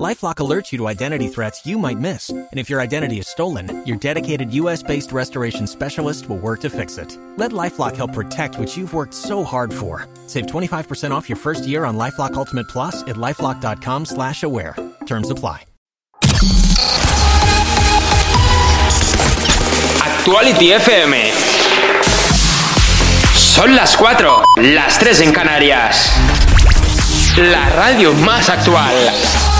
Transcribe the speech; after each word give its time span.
LifeLock 0.00 0.36
alerts 0.36 0.72
you 0.72 0.78
to 0.78 0.88
identity 0.88 1.28
threats 1.28 1.66
you 1.66 1.76
might 1.78 1.98
miss, 1.98 2.30
and 2.30 2.48
if 2.54 2.70
your 2.70 2.80
identity 2.80 3.18
is 3.18 3.28
stolen, 3.28 3.84
your 3.86 3.98
dedicated 3.98 4.50
U.S.-based 4.54 5.12
restoration 5.12 5.66
specialist 5.66 6.30
will 6.30 6.38
work 6.38 6.60
to 6.60 6.70
fix 6.70 6.96
it. 6.96 7.18
Let 7.36 7.50
LifeLock 7.52 7.94
help 7.94 8.14
protect 8.14 8.58
what 8.58 8.74
you've 8.74 8.94
worked 8.94 9.12
so 9.12 9.44
hard 9.44 9.70
for. 9.72 10.08
Save 10.28 10.46
25% 10.46 11.10
off 11.10 11.28
your 11.28 11.36
first 11.36 11.66
year 11.66 11.84
on 11.84 11.98
LifeLock 11.98 12.32
Ultimate 12.34 12.68
Plus 12.68 13.02
at 13.02 13.16
lifeLock.com/slash-aware. 13.16 14.76
Terms 15.04 15.28
apply. 15.28 15.66
Actuality 20.00 20.72
FM. 20.72 21.30
Son 23.34 23.76
las 23.76 23.94
4, 23.96 24.44
las 24.56 24.98
3 24.98 25.20
en 25.20 25.32
Canarias. 25.32 26.10
La 27.36 27.68
radio 27.70 28.14
más 28.14 28.48
actual. 28.48 29.51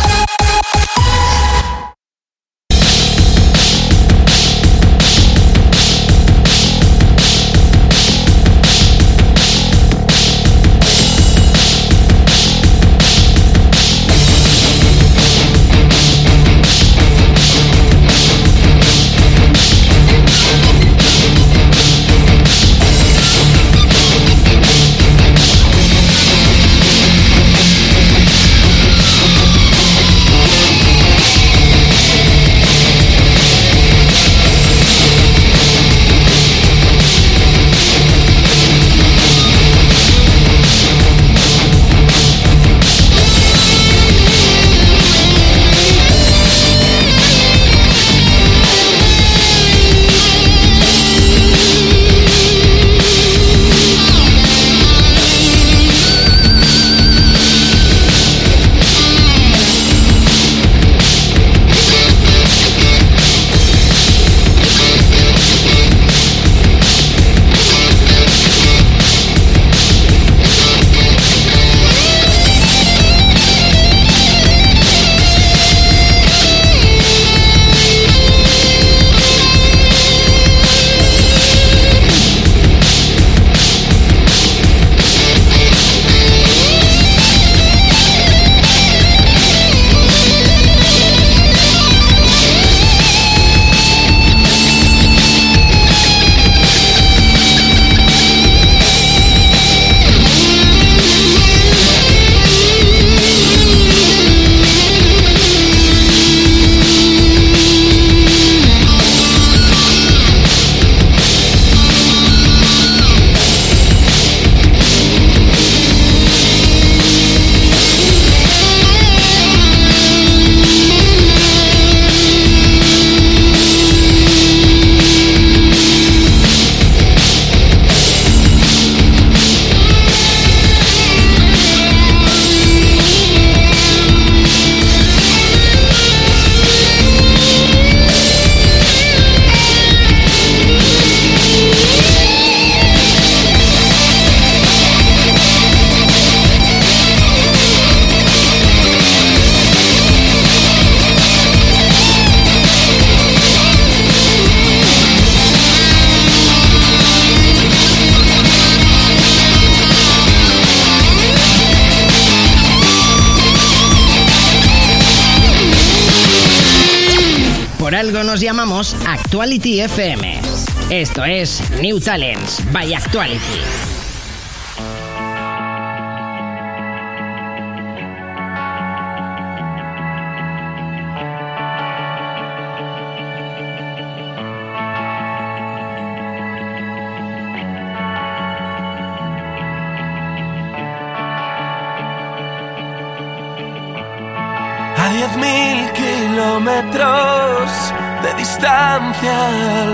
Actuality 169.43 169.81
FM. 169.81 170.41
Esto 170.89 171.25
es 171.25 171.69
New 171.81 171.99
Talents 171.99 172.63
by 172.71 172.95
Actuality. 172.95 173.83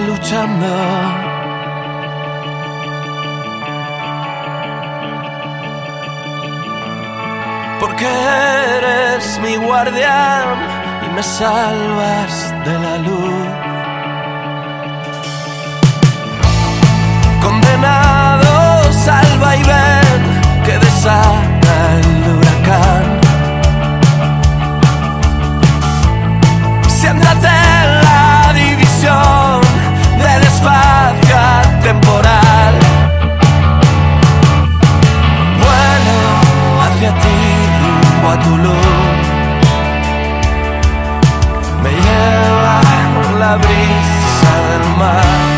Luchando. 0.07 0.67
Porque 7.81 8.07
eres 8.07 9.39
mi 9.41 9.57
guardián 9.57 10.57
y 11.05 11.15
me 11.15 11.23
salvas 11.23 12.55
de 12.65 12.79
la 12.85 12.97
luz. 12.99 13.47
Condenado, 17.43 18.93
salva 18.93 19.57
y 19.57 19.63
ven 19.63 20.21
que 20.65 20.79
desata 20.79 21.75
el 22.01 22.37
huracán. 22.37 23.05
Siéntate 26.89 27.49
en 27.83 28.03
la 28.03 28.08
de 29.01 30.41
desfazga 30.41 31.63
temporal. 31.83 32.75
Vuelo 35.61 36.21
hacia 36.83 37.15
ti 37.15 37.39
rumbo 37.81 38.31
a 38.31 38.39
tu 38.41 38.57
luz. 38.57 39.27
Me 41.83 41.91
lleva 41.91 42.81
la 43.39 43.57
brisa 43.57 44.53
del 44.69 44.97
mar. 44.99 45.58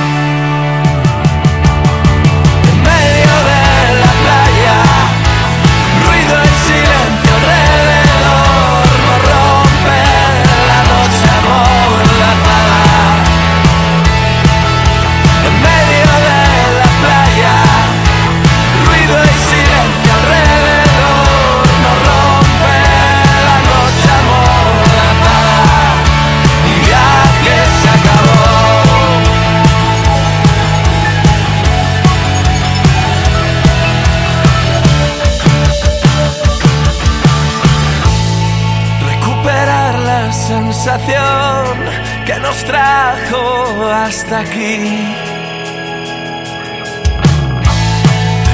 Aquí. 44.33 45.15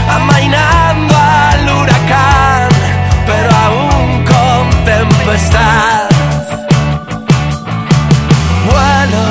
Amainando 0.09 1.15
al 1.15 1.69
huracán, 1.77 2.69
pero 3.27 3.49
aún 3.65 4.25
con 4.25 4.85
tempestad. 4.85 6.09
Vuelo 8.65 9.27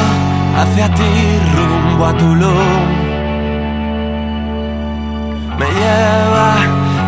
hacia 0.59 0.93
ti 0.93 1.39
rumbo 1.55 2.05
a 2.05 2.13
Tulum. 2.17 2.89
Me 5.57 5.65
lleva 5.65 6.55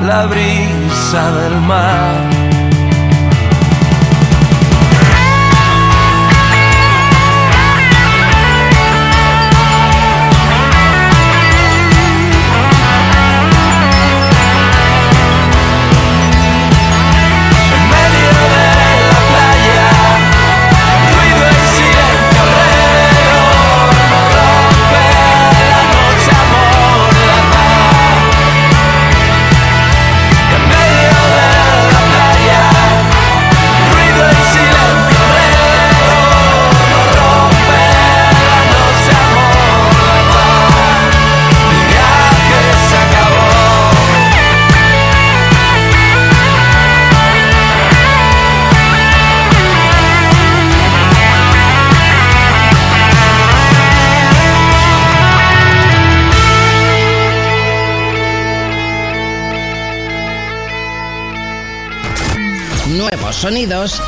la 0.08 0.26
brisa 0.26 1.32
del 1.32 1.62
mar. 1.62 2.37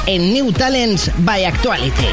En 0.08 0.34
New 0.34 0.52
Talents 0.52 1.12
by 1.20 1.46
Actuality. 1.46 2.08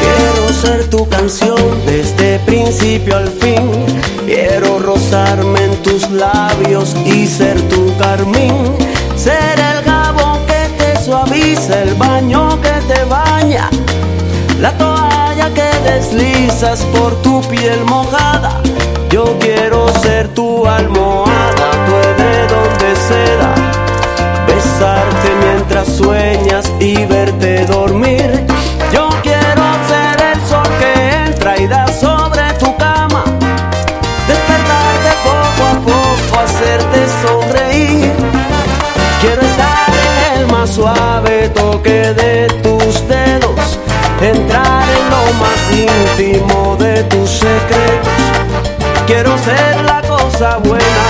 Quiero 0.00 0.52
ser 0.52 0.90
tu 0.90 1.08
canción 1.08 1.55
deslizas 16.16 16.80
por 16.96 17.14
tu 17.22 17.40
piel 17.42 17.84
mojada. 17.84 18.60
Yo 19.10 19.36
quiero 19.38 19.88
ser 20.00 20.28
tu 20.28 20.66
almohada, 20.66 21.70
tu 21.86 21.94
edredón 22.08 22.78
de 22.78 22.96
seda. 23.08 23.54
Besarte 24.46 25.28
mientras 25.44 25.88
sueñas 25.88 26.70
y 26.80 27.04
verte 27.06 27.66
dormir. 27.66 28.46
Yo 28.92 29.08
quiero 29.22 29.62
ser 29.88 30.16
el 30.32 30.40
sol 30.46 30.68
que 30.78 31.24
entra 31.26 31.58
y 31.58 31.66
da 31.66 31.86
sobre 31.88 32.52
tu 32.58 32.74
cama. 32.76 33.24
Despertarte 34.26 35.10
poco 35.24 35.62
a 35.70 35.74
poco, 35.80 36.40
hacerte 36.40 37.06
sonreír. 37.22 38.12
Quiero 39.20 39.42
estar 39.42 39.90
el 40.34 40.46
más 40.48 40.70
suave 40.70 41.48
toque 41.50 42.14
de 42.14 42.46
tus 42.62 42.65
más 45.34 45.60
íntimo 45.72 46.76
de 46.76 47.04
tus 47.04 47.30
secretos. 47.30 48.20
Quiero 49.06 49.36
ser 49.38 49.84
la 49.84 50.02
cosa 50.02 50.58
buena, 50.58 51.06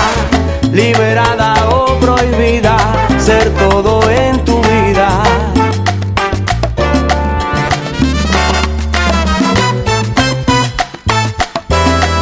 liberada 0.71 1.53
o 1.69 1.97
prohibida, 1.99 2.77
ser 3.17 3.49
todo 3.55 4.07
en 4.09 4.43
tu 4.45 4.61
vida. 4.61 5.09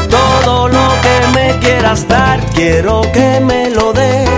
Todo 0.10 0.68
lo 0.70 0.88
que 1.02 1.28
me 1.34 1.60
quieras 1.60 2.08
dar, 2.08 2.40
quiero 2.54 3.02
que 3.12 3.40
me 3.42 3.70
lo 3.70 3.92
des. 3.94 4.30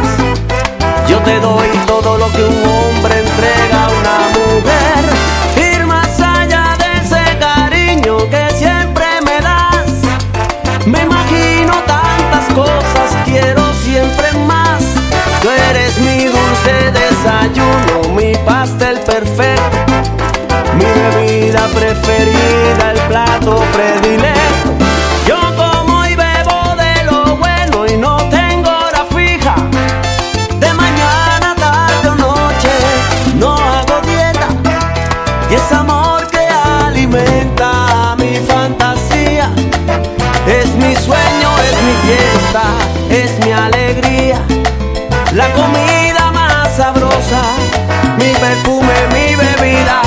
Yo 1.08 1.20
te 1.20 1.40
doy 1.40 1.68
todo 1.86 2.18
lo 2.18 2.32
que 2.32 2.44
un 2.44 2.66
hombre 2.66 3.20
entrega 3.20 3.86
a 3.86 3.90
una 3.90 4.18
mujer. 4.34 5.17
Cosas, 12.56 13.10
quiero 13.26 13.74
siempre 13.84 14.32
más. 14.48 14.84
Tú 15.42 15.50
eres 15.50 15.98
mi 16.00 16.26
dulce 16.26 16.92
desayuno, 16.92 18.14
mi 18.16 18.34
pastel 18.46 19.00
perfecto. 19.00 19.94
Mi 20.78 20.86
bebida 20.86 21.68
preferida, 21.68 22.92
el 22.92 23.00
plato 23.08 23.64
predilecto. 23.74 24.70
Yo 25.26 25.40
como 25.56 26.06
y 26.06 26.16
bebo 26.16 26.76
de 26.76 27.04
lo 27.06 27.36
bueno 27.38 27.86
y 27.88 27.98
no 27.98 28.18
tengo 28.30 28.70
hora 28.70 29.06
fija. 29.16 29.56
De 30.60 30.74
mañana, 30.74 31.56
tarde 31.56 32.10
o 32.10 32.16
noche, 32.16 32.70
no 33.36 33.56
hago 33.56 34.02
dieta. 34.06 34.48
Y 35.50 35.56
es 35.56 35.72
amor 35.72 36.28
que 36.28 36.48
alimenta 36.86 38.16
mi 38.18 38.36
fantasía. 38.48 39.50
Es 40.48 40.70
mi 40.76 40.96
sueño, 40.96 41.47
mi 41.88 41.94
fiesta, 42.08 42.64
es 43.10 43.46
mi 43.46 43.52
alegría. 43.52 44.40
La 45.34 45.52
comida 45.54 46.32
más 46.34 46.76
sabrosa, 46.76 47.42
mi 48.18 48.32
perfume, 48.34 48.98
mi 49.14 49.36
bebida, 49.36 50.02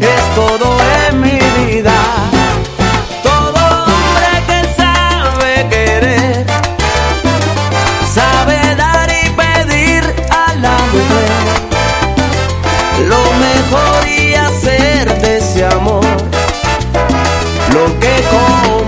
es 0.00 0.34
todo 0.34 0.76
en 1.08 1.20
mi 1.20 1.38
vida. 1.58 1.94
Todo 3.22 3.60
hombre 3.84 4.32
que 4.48 4.60
sabe 4.82 5.68
querer, 5.70 6.46
sabe 8.12 8.74
dar 8.76 9.08
y 9.10 9.30
pedir 9.30 10.02
a 10.30 10.54
la 10.56 10.76
mujer 10.92 11.32
lo 13.08 13.22
mejor 13.46 14.08
y 14.08 14.34
hacer 14.34 15.20
de 15.20 15.38
ese 15.38 15.64
amor 15.64 16.04
lo 17.72 17.84
que 18.00 18.14
come, 18.30 18.83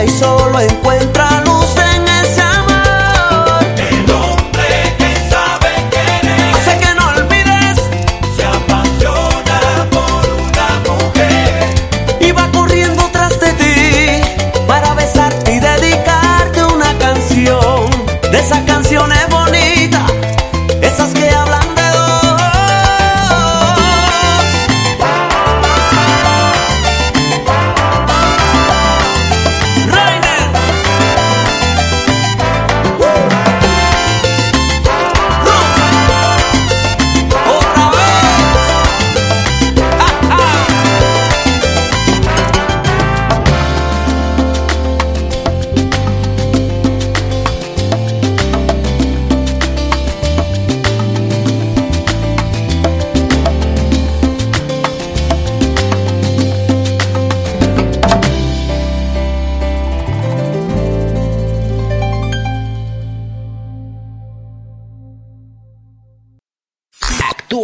y 0.00 0.37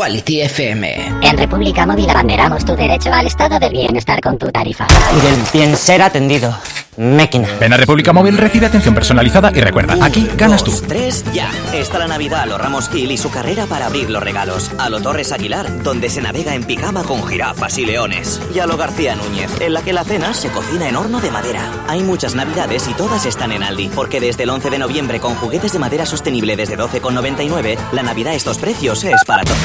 Actuality 0.04 0.42
FM. 0.42 1.20
En 1.22 1.38
República 1.38 1.86
Móvil 1.86 2.10
abanderamos 2.10 2.62
tu 2.62 2.76
derecho 2.76 3.10
al 3.10 3.26
estado 3.26 3.58
del 3.58 3.72
bienestar 3.72 4.20
con 4.20 4.36
tu 4.36 4.52
tarifa. 4.52 4.86
y 5.16 5.26
del 5.26 5.40
bien 5.50 5.76
ser 5.78 6.02
atendido. 6.02 6.54
Máquina. 6.96 7.48
Ven 7.58 7.72
a 7.72 7.76
República 7.76 8.12
Móvil, 8.12 8.36
recibe 8.38 8.66
atención 8.66 8.94
personalizada 8.94 9.50
y 9.52 9.60
recuerda, 9.60 9.96
aquí 10.04 10.28
ganas 10.36 10.62
tú. 10.62 10.70
Dos, 10.70 10.82
tres, 10.82 11.24
ya. 11.32 11.50
Está 11.72 11.98
la 11.98 12.06
Navidad 12.06 12.42
a 12.42 12.46
lo 12.46 12.56
Ramos 12.56 12.88
Gil 12.88 13.10
y 13.10 13.16
su 13.16 13.30
carrera 13.30 13.66
para 13.66 13.86
abrir 13.86 14.10
los 14.10 14.22
regalos. 14.22 14.70
A 14.78 14.88
lo 14.90 15.00
Torres 15.00 15.32
Aguilar, 15.32 15.82
donde 15.82 16.08
se 16.08 16.22
navega 16.22 16.54
en 16.54 16.62
pijama 16.62 17.02
con 17.02 17.26
jirafas 17.26 17.78
y 17.78 17.86
leones. 17.86 18.40
Y 18.54 18.60
a 18.60 18.66
lo 18.66 18.76
García 18.76 19.16
Núñez, 19.16 19.50
en 19.60 19.72
la 19.72 19.82
que 19.82 19.92
la 19.92 20.04
cena 20.04 20.34
se 20.34 20.50
cocina 20.50 20.88
en 20.88 20.94
horno 20.94 21.20
de 21.20 21.32
madera. 21.32 21.62
Hay 21.88 22.02
muchas 22.02 22.34
Navidades 22.36 22.86
y 22.88 22.94
todas 22.94 23.26
están 23.26 23.50
en 23.50 23.64
Aldi, 23.64 23.88
porque 23.88 24.20
desde 24.20 24.44
el 24.44 24.50
11 24.50 24.70
de 24.70 24.78
noviembre 24.78 25.18
con 25.18 25.34
juguetes 25.34 25.72
de 25.72 25.80
madera 25.80 26.06
sostenible 26.06 26.56
desde 26.56 26.78
12,99, 26.78 27.76
la 27.92 28.02
Navidad 28.04 28.34
a 28.34 28.36
estos 28.36 28.58
precios 28.58 29.02
es 29.02 29.24
para 29.24 29.42
todos. 29.42 29.58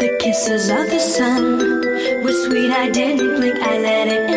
The 0.00 0.16
kisses 0.20 0.70
of 0.70 0.88
the 0.88 0.98
sun 0.98 2.22
were 2.22 2.32
sweet. 2.32 2.70
I 2.70 2.88
didn't 2.90 3.36
blink. 3.36 3.58
I 3.60 3.78
let 3.78 4.08
it 4.08 4.29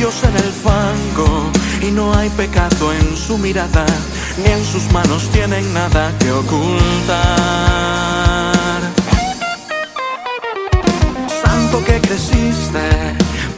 Dios 0.00 0.24
en 0.24 0.34
el 0.34 0.50
fango 0.64 1.50
y 1.86 1.90
no 1.90 2.14
hay 2.14 2.30
pecado 2.30 2.90
en 2.90 3.14
su 3.18 3.36
mirada, 3.36 3.84
ni 4.42 4.50
en 4.50 4.64
sus 4.64 4.90
manos 4.92 5.28
tienen 5.30 5.74
nada 5.74 6.10
que 6.18 6.32
ocultar. 6.32 7.20
Santo 11.44 11.84
que 11.84 12.00
creciste, 12.00 12.88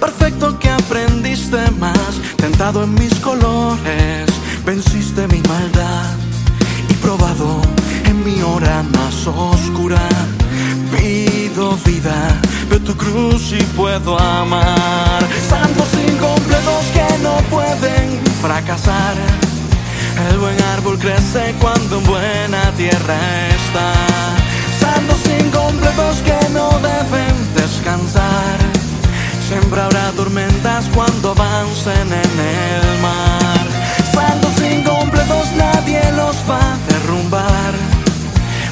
perfecto 0.01 0.59
que 0.59 0.69
aprendiste 0.69 1.61
más, 1.79 2.21
tentado 2.39 2.83
en 2.83 2.95
mis 2.95 3.15
colores, 3.21 4.27
venciste 4.67 5.29
mi 5.29 5.41
maldad 5.43 6.11
y 6.89 6.95
probado 6.95 7.63
en 8.05 8.25
mi 8.25 8.43
hora 8.43 8.83
más 8.83 9.29
oscura. 9.29 10.09
Pido 10.91 11.79
vida 11.85 12.41
tu 12.81 12.97
cruz 12.97 13.53
y 13.53 13.63
puedo 13.77 14.19
amar. 14.19 15.21
Santos 15.49 15.89
incompletos 15.95 16.85
que 16.93 17.19
no 17.23 17.37
pueden 17.49 18.21
fracasar. 18.41 19.15
El 20.31 20.39
buen 20.39 20.61
árbol 20.75 20.99
crece 20.99 21.55
cuando 21.61 21.99
en 21.99 22.07
buena 22.07 22.73
tierra 22.77 23.49
está. 23.49 23.93
Santos 24.81 25.21
incompletos 25.41 26.17
que 26.23 26.49
no 26.49 26.71
deben 26.81 27.55
descansar. 27.55 28.59
Siempre 29.47 29.81
habrá 29.81 30.11
tormentas 30.17 30.87
cuando 30.93 31.31
avancen 31.31 32.09
en 32.09 32.35
el 32.41 33.01
mar. 33.01 33.67
Santos 34.13 34.61
incompletos 34.61 35.53
nadie 35.53 36.01
los 36.17 36.35
va 36.51 36.59
a 36.59 36.79
derrumbar. 36.89 37.75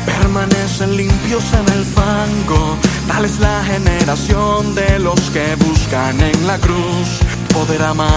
Permanecen 0.04 0.96
limpios 0.96 1.44
en 1.52 1.78
el 1.78 1.84
fango 1.84 2.76
Tal 3.12 3.24
es 3.24 3.40
la 3.40 3.64
generación 3.64 4.74
de 4.76 5.00
los 5.00 5.20
que 5.30 5.56
buscan 5.56 6.20
en 6.20 6.46
la 6.46 6.58
cruz 6.58 7.18
poder 7.52 7.82
amar. 7.82 8.14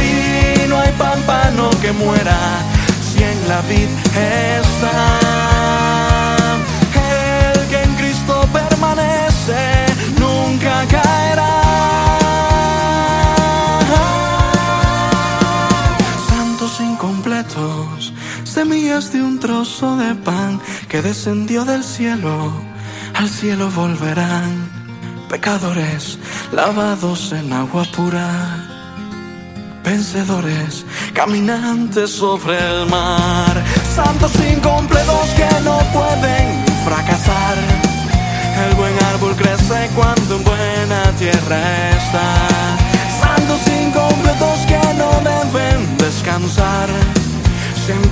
Y 0.00 0.68
no 0.68 0.76
hay 0.76 0.92
pámpano 0.98 1.70
que 1.80 1.92
muera 1.92 2.36
si 3.00 3.22
en 3.22 3.48
la 3.48 3.60
vid 3.62 3.88
está. 4.18 5.55
de 18.96 19.20
un 19.22 19.38
trozo 19.38 19.98
de 19.98 20.14
pan 20.14 20.58
que 20.88 21.02
descendió 21.02 21.66
del 21.66 21.84
cielo, 21.84 22.50
al 23.12 23.28
cielo 23.28 23.70
volverán. 23.70 24.70
Pecadores 25.28 26.18
lavados 26.50 27.30
en 27.32 27.52
agua 27.52 27.84
pura, 27.94 28.30
vencedores 29.84 30.86
caminantes 31.12 32.10
sobre 32.10 32.56
el 32.56 32.86
mar, 32.86 33.62
santos 33.94 34.32
incompletos 34.50 35.28
que 35.36 35.60
no 35.62 35.76
pueden 35.92 36.64
fracasar. 36.86 37.56
El 38.66 38.74
buen 38.76 38.94
árbol 39.12 39.36
crece 39.36 39.90
cuando 39.94 40.36
en 40.36 40.42
buena 40.42 41.02
tierra 41.18 41.90
está. 41.90 42.78
Santos 43.20 43.60
incompletos 43.78 44.58
que 44.66 44.80
no 44.96 45.10
deben 45.20 45.98
descansar. 45.98 46.88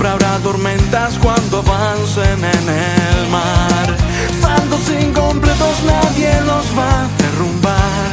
Habrá 0.06 0.38
tormentas 0.38 1.18
cuando 1.18 1.58
avancen 1.58 2.44
en 2.44 2.68
el 2.68 3.28
mar. 3.30 3.96
Saldos 4.40 4.90
incompletos 5.02 5.82
nadie 5.84 6.40
los 6.42 6.66
va 6.78 7.04
a 7.04 7.08
derrumbar. 7.18 8.12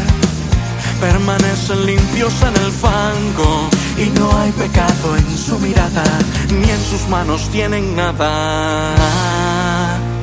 Permanecen 0.99 1.85
limpios 1.85 2.33
en 2.41 2.55
el 2.63 2.71
fango 2.71 3.69
y 3.97 4.05
no 4.17 4.31
hay 4.39 4.51
pecado 4.51 5.17
en 5.17 5.37
su 5.37 5.59
mirada, 5.59 6.03
ni 6.49 6.69
en 6.69 6.81
sus 6.81 7.07
manos 7.09 7.49
tienen 7.49 7.95
nada 7.95 8.29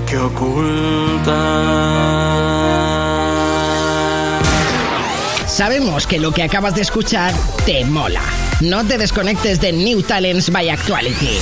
que 0.07 0.19
ocultar. 0.19 1.39
Sabemos 5.59 6.07
que 6.07 6.21
lo 6.21 6.31
que 6.31 6.45
acabas 6.45 6.77
de 6.77 6.83
escuchar 6.83 7.35
te 7.67 7.85
mola. 7.85 8.23
No 8.61 8.87
te 8.87 8.97
desconectes 8.97 9.61
de 9.61 9.73
New 9.73 10.03
Talents 10.03 10.51
by 10.51 10.71
Actuality. 10.71 11.37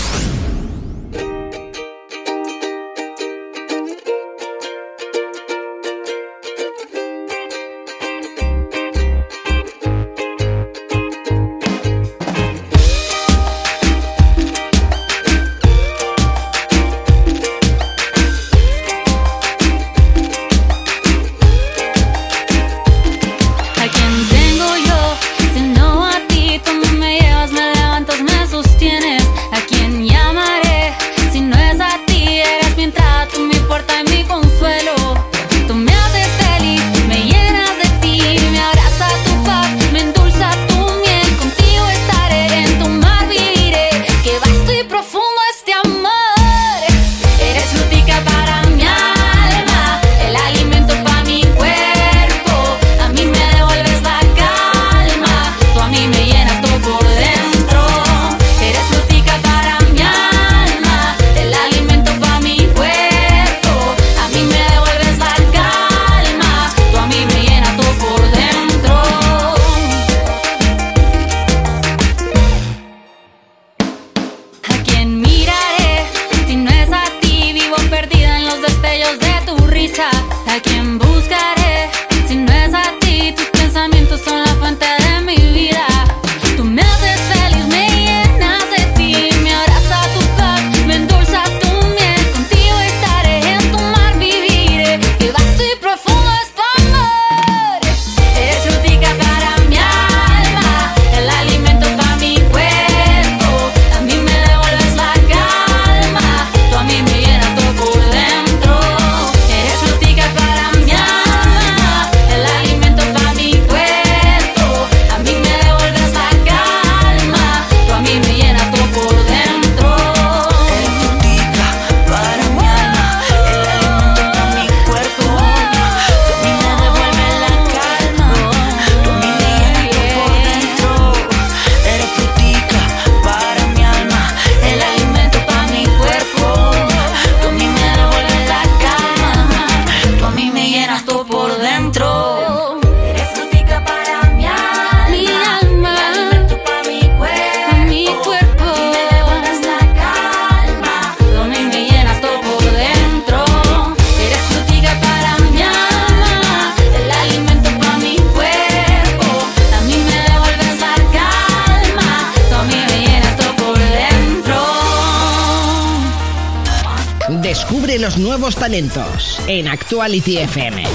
Actuality 169.76 170.36
FM. 170.38 170.85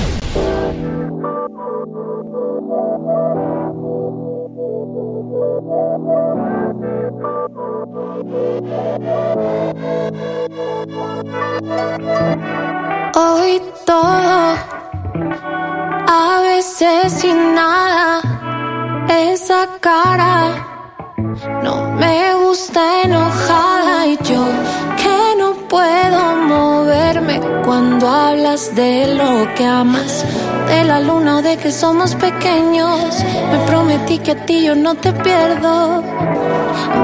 Cuando 27.71 28.05
hablas 28.09 28.75
de 28.75 29.15
lo 29.15 29.47
que 29.55 29.65
amas, 29.65 30.25
de 30.67 30.83
la 30.83 30.99
luna 30.99 31.37
o 31.37 31.41
de 31.41 31.55
que 31.55 31.71
somos 31.71 32.15
pequeños. 32.15 33.23
Me 33.49 33.59
prometí 33.65 34.17
que 34.19 34.31
a 34.31 34.45
ti 34.45 34.65
yo 34.65 34.75
no 34.75 34.93
te 34.95 35.13
pierdo. 35.13 36.03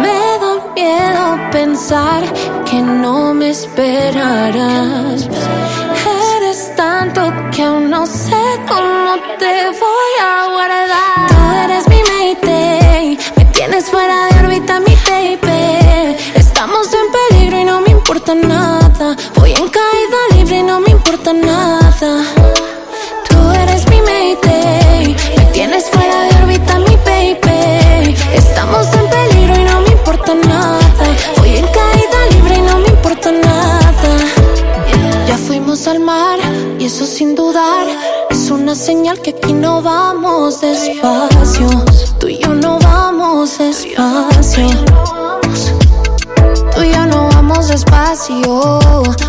Me 0.01 0.19
da 0.41 0.53
miedo 0.75 1.23
pensar 1.53 2.21
que 2.69 2.81
no 2.81 3.33
me 3.33 3.51
esperarás. 3.51 5.29
Eres 6.35 6.75
tanto 6.75 7.21
que 7.53 7.63
aún 7.63 7.89
no 7.89 8.05
sé 8.05 8.43
cómo 8.67 9.11
te 9.39 9.53
voy 9.83 10.13
a 10.31 10.33
guardar. 10.53 11.27
Tú 11.29 11.41
eres 11.63 11.87
mi 11.87 12.01
mayday, 12.11 13.17
me 13.37 13.45
tienes 13.57 13.85
fuera 13.85 14.15
de 14.25 14.39
órbita, 14.45 14.81
mi 14.81 14.95
baby. 15.07 16.17
Estamos 16.35 16.87
en 16.99 17.07
peligro 17.17 17.57
y 17.57 17.63
no 17.63 17.79
me 17.79 17.91
importa 17.91 18.35
nada. 18.35 19.15
Voy 19.35 19.51
en 19.53 19.69
caída 19.69 19.86
importa 21.17 21.33
nada. 21.33 22.23
Tú 23.29 23.51
eres 23.51 23.87
mi 23.89 24.01
mayday, 24.01 25.15
me 25.37 25.45
tienes 25.51 25.85
fuera 25.89 26.23
de 26.23 26.43
órbita, 26.43 26.79
mi 26.79 26.95
baby. 27.05 28.15
Estamos 28.33 28.87
en 28.93 29.09
peligro 29.09 29.59
y 29.59 29.63
no 29.63 29.81
me 29.81 29.89
importa 29.89 30.33
nada. 30.35 31.05
Voy 31.37 31.55
en 31.57 31.65
caída 31.65 32.19
libre 32.31 32.57
y 32.57 32.61
no 32.61 32.79
me 32.79 32.87
importa 32.89 33.31
nada. 33.31 34.11
Ya 35.27 35.37
fuimos 35.37 35.87
al 35.87 35.99
mar 35.99 36.39
y 36.79 36.85
eso 36.85 37.05
sin 37.05 37.35
dudar 37.35 37.87
es 38.29 38.51
una 38.51 38.75
señal 38.75 39.19
que 39.21 39.31
aquí 39.31 39.53
no 39.53 39.81
vamos 39.81 40.61
despacio. 40.61 41.67
Tú 42.19 42.27
y 42.27 42.37
yo 42.37 42.53
no 42.53 42.77
vamos 42.79 43.57
despacio. 43.57 44.67
Vamos 47.67 47.83
despacio. 47.83 48.79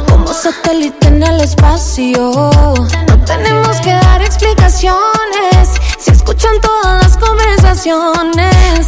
Como 0.09 0.33
satélite 0.33 1.09
en 1.09 1.23
el 1.25 1.41
espacio. 1.41 2.31
No 2.31 3.25
tenemos 3.25 3.81
que 3.81 3.91
dar 3.91 4.23
explicaciones. 4.23 5.69
Si 5.99 6.13
escuchan 6.13 6.61
todas 6.61 7.03
las 7.03 7.17
conversaciones. 7.17 8.87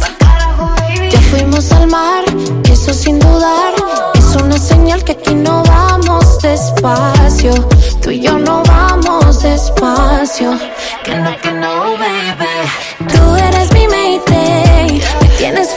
Ya 1.09 1.19
fuimos 1.31 1.69
al 1.73 1.87
mar, 1.87 2.23
eso 2.71 2.93
sin 2.93 3.19
dudar 3.19 3.73
es 4.13 4.35
una 4.41 4.57
señal 4.57 5.03
que 5.03 5.13
aquí 5.13 5.33
no 5.33 5.63
vamos 5.63 6.39
despacio. 6.39 7.53
Tú 8.01 8.11
y 8.11 8.21
yo 8.21 8.39
no 8.39 8.63
vamos 8.63 9.41
despacio. 9.41 10.57
Que 11.03 11.15
no, 11.15 11.35
que 11.41 11.51
no, 11.51 11.97
baby. 11.97 13.11
Tú 13.13 13.35
eres 13.35 13.73
mi 13.73 13.85
mayday, 13.87 15.01
me 15.21 15.27
tienes 15.37 15.75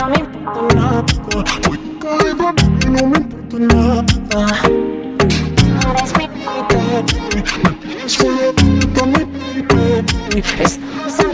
no 0.00 0.08
me 0.08 0.16
importa 0.16 0.74
nada. 0.74 1.04
Voy 1.66 1.78
en 1.78 1.98
caída 1.98 2.24
libre 2.24 2.76
y 2.80 2.90
no 2.90 3.06
me 3.06 3.18
importa 3.18 3.58
nada. 3.58 4.04
Eres 5.90 6.10
mi 6.18 6.26
mayday. 6.28 7.04
Me 7.62 7.70
tienes 7.72 8.16
fuera 8.16 8.34
de 8.34 8.48
órbita, 8.48 9.06
mi 9.06 9.22
baby. 9.62 10.42
Estamos 10.60 11.33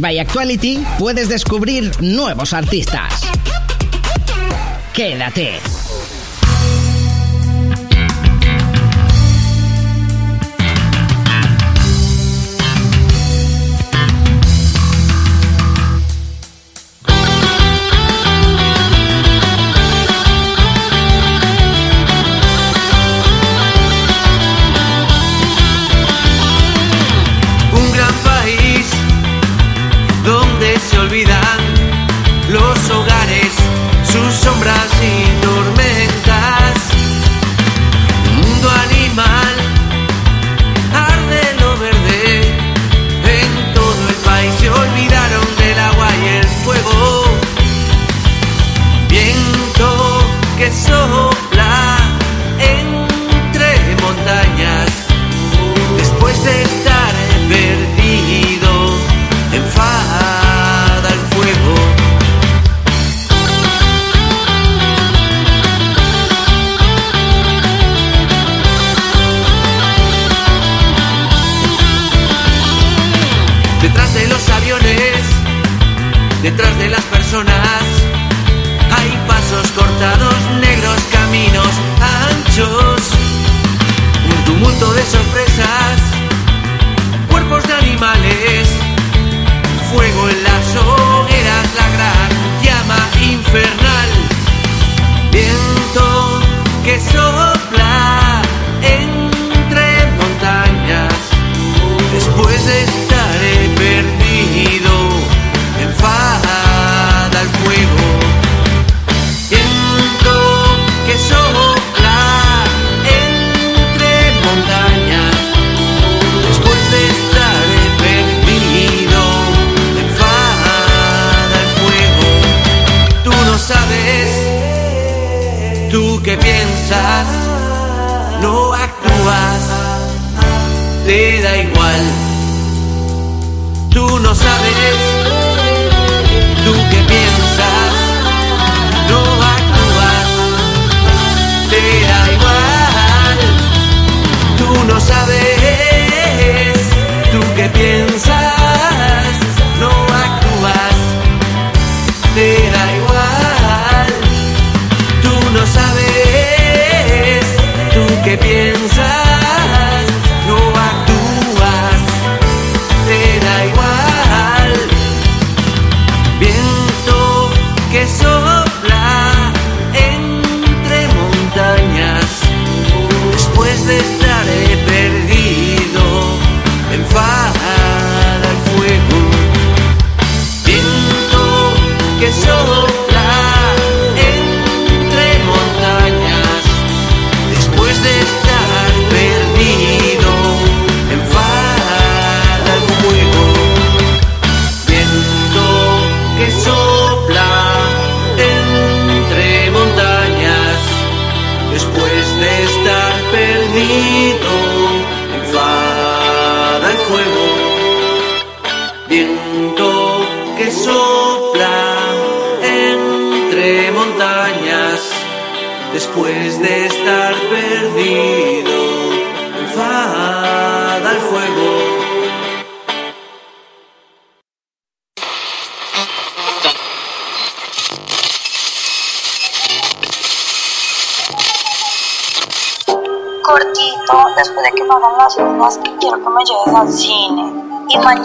By 0.00 0.18
Actuality 0.18 0.82
puedes 0.98 1.28
descubrir 1.28 1.90
nuevos 2.00 2.54
artistas. 2.54 3.22
Quédate. 4.94 5.79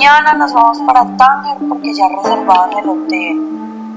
Mañana 0.06 0.34
nos 0.34 0.54
vamos 0.54 0.78
para 0.86 1.04
Tánger 1.18 1.58
porque 1.68 1.94
ya 1.96 2.06
reservaron 2.08 2.78
el 2.78 2.89
hotel. 2.89 3.41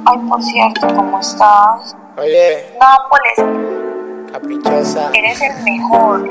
Ay, 0.06 0.18
por 0.26 0.42
cierto, 0.42 0.86
¿cómo 0.96 1.20
estás? 1.20 1.96
Oye, 2.16 2.76
Nápoles, 2.80 4.32
caprichosa. 4.32 5.10
eres 5.12 5.42
el 5.42 5.62
mejor. 5.64 6.22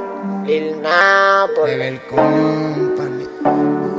Lil 0.46 0.82
Nápoles. 0.82 2.02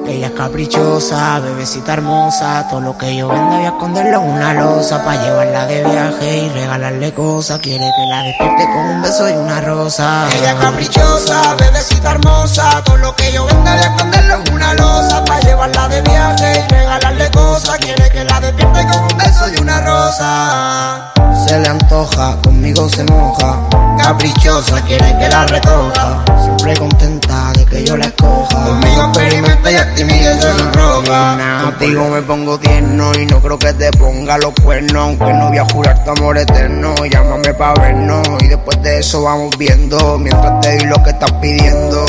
Ella 0.08 0.26
es 0.28 0.32
caprichosa, 0.32 1.38
bebecita 1.40 1.92
hermosa. 1.92 2.66
Todo 2.68 2.80
lo 2.80 2.98
que 2.98 3.14
yo 3.14 3.28
venda 3.28 3.56
voy 3.56 3.64
a 3.66 3.68
esconderlo 3.68 4.22
en 4.22 4.30
una 4.30 4.54
losa. 4.54 5.04
Pa' 5.04 5.16
llevarla 5.16 5.66
de 5.66 5.84
viaje 5.84 6.38
y 6.38 6.48
regalarle 6.48 7.12
cosas. 7.14 7.58
Quiere 7.60 7.84
que 7.84 8.06
la 8.10 8.22
despierte 8.22 8.64
con 8.64 8.96
un 8.96 9.02
beso 9.02 9.28
y 9.28 9.34
una 9.34 9.60
rosa. 9.60 10.26
Ella 10.38 10.52
es 10.52 10.60
caprichosa, 10.60 11.54
bebecita 11.54 12.12
hermosa. 12.12 12.82
Todo 12.84 12.96
lo 12.96 13.14
que 13.14 13.30
yo 13.32 13.44
venda 13.46 13.74
voy 13.76 13.84
a 13.84 13.94
esconderlo 13.94 14.34
en 14.34 14.47
una 14.68 14.74
losa. 14.74 15.24
Pa' 15.24 15.40
llevarla 15.40 15.88
de 15.88 16.02
viaje 16.02 16.64
y 16.66 16.72
regalarle 16.72 17.30
cosas. 17.30 17.78
Quiere 17.78 18.10
que 18.10 18.24
la 18.24 18.40
despierte 18.40 18.86
con 18.86 19.02
un 19.02 19.18
beso 19.18 19.48
y 19.54 19.60
una 19.60 19.80
rosa. 19.80 21.12
Se 21.46 21.58
le 21.58 21.68
antoja, 21.68 22.36
conmigo 22.42 22.88
se 22.88 23.04
moja. 23.04 23.56
Caprichosa, 23.98 24.80
quiere 24.82 25.16
que 25.18 25.28
la 25.28 25.46
recoja. 25.46 26.24
Siempre 26.42 26.76
contenta 26.76 27.52
de 27.54 27.64
que 27.64 27.84
yo 27.84 27.96
la 27.96 28.06
escoja. 28.06 28.64
Conmigo 28.64 29.04
experimenta 29.04 29.70
y 29.70 29.76
actimida 29.76 30.34
y 30.34 30.40
se 30.40 30.52
sonroja. 30.52 31.62
Contigo 31.64 32.08
me 32.08 32.22
pongo 32.22 32.58
tierno 32.58 33.12
y 33.14 33.26
no 33.26 33.40
creo 33.40 33.58
que 33.58 33.72
te 33.72 33.90
ponga 33.92 34.38
los 34.38 34.52
cuernos. 34.62 35.02
Aunque 35.02 35.32
no 35.32 35.48
voy 35.48 35.58
a 35.58 35.64
jurar 35.64 36.04
tu 36.04 36.10
amor 36.10 36.38
eterno. 36.38 36.94
Llámame 37.10 37.54
pa' 37.54 37.74
vernos 37.74 38.26
y 38.40 38.48
después 38.48 38.82
de 38.82 38.98
eso 38.98 39.22
vamos 39.22 39.56
viendo. 39.56 40.18
Mientras 40.18 40.60
te 40.60 40.78
doy 40.78 40.86
lo 40.86 41.02
que 41.02 41.10
estás 41.10 41.32
pidiendo. 41.32 42.04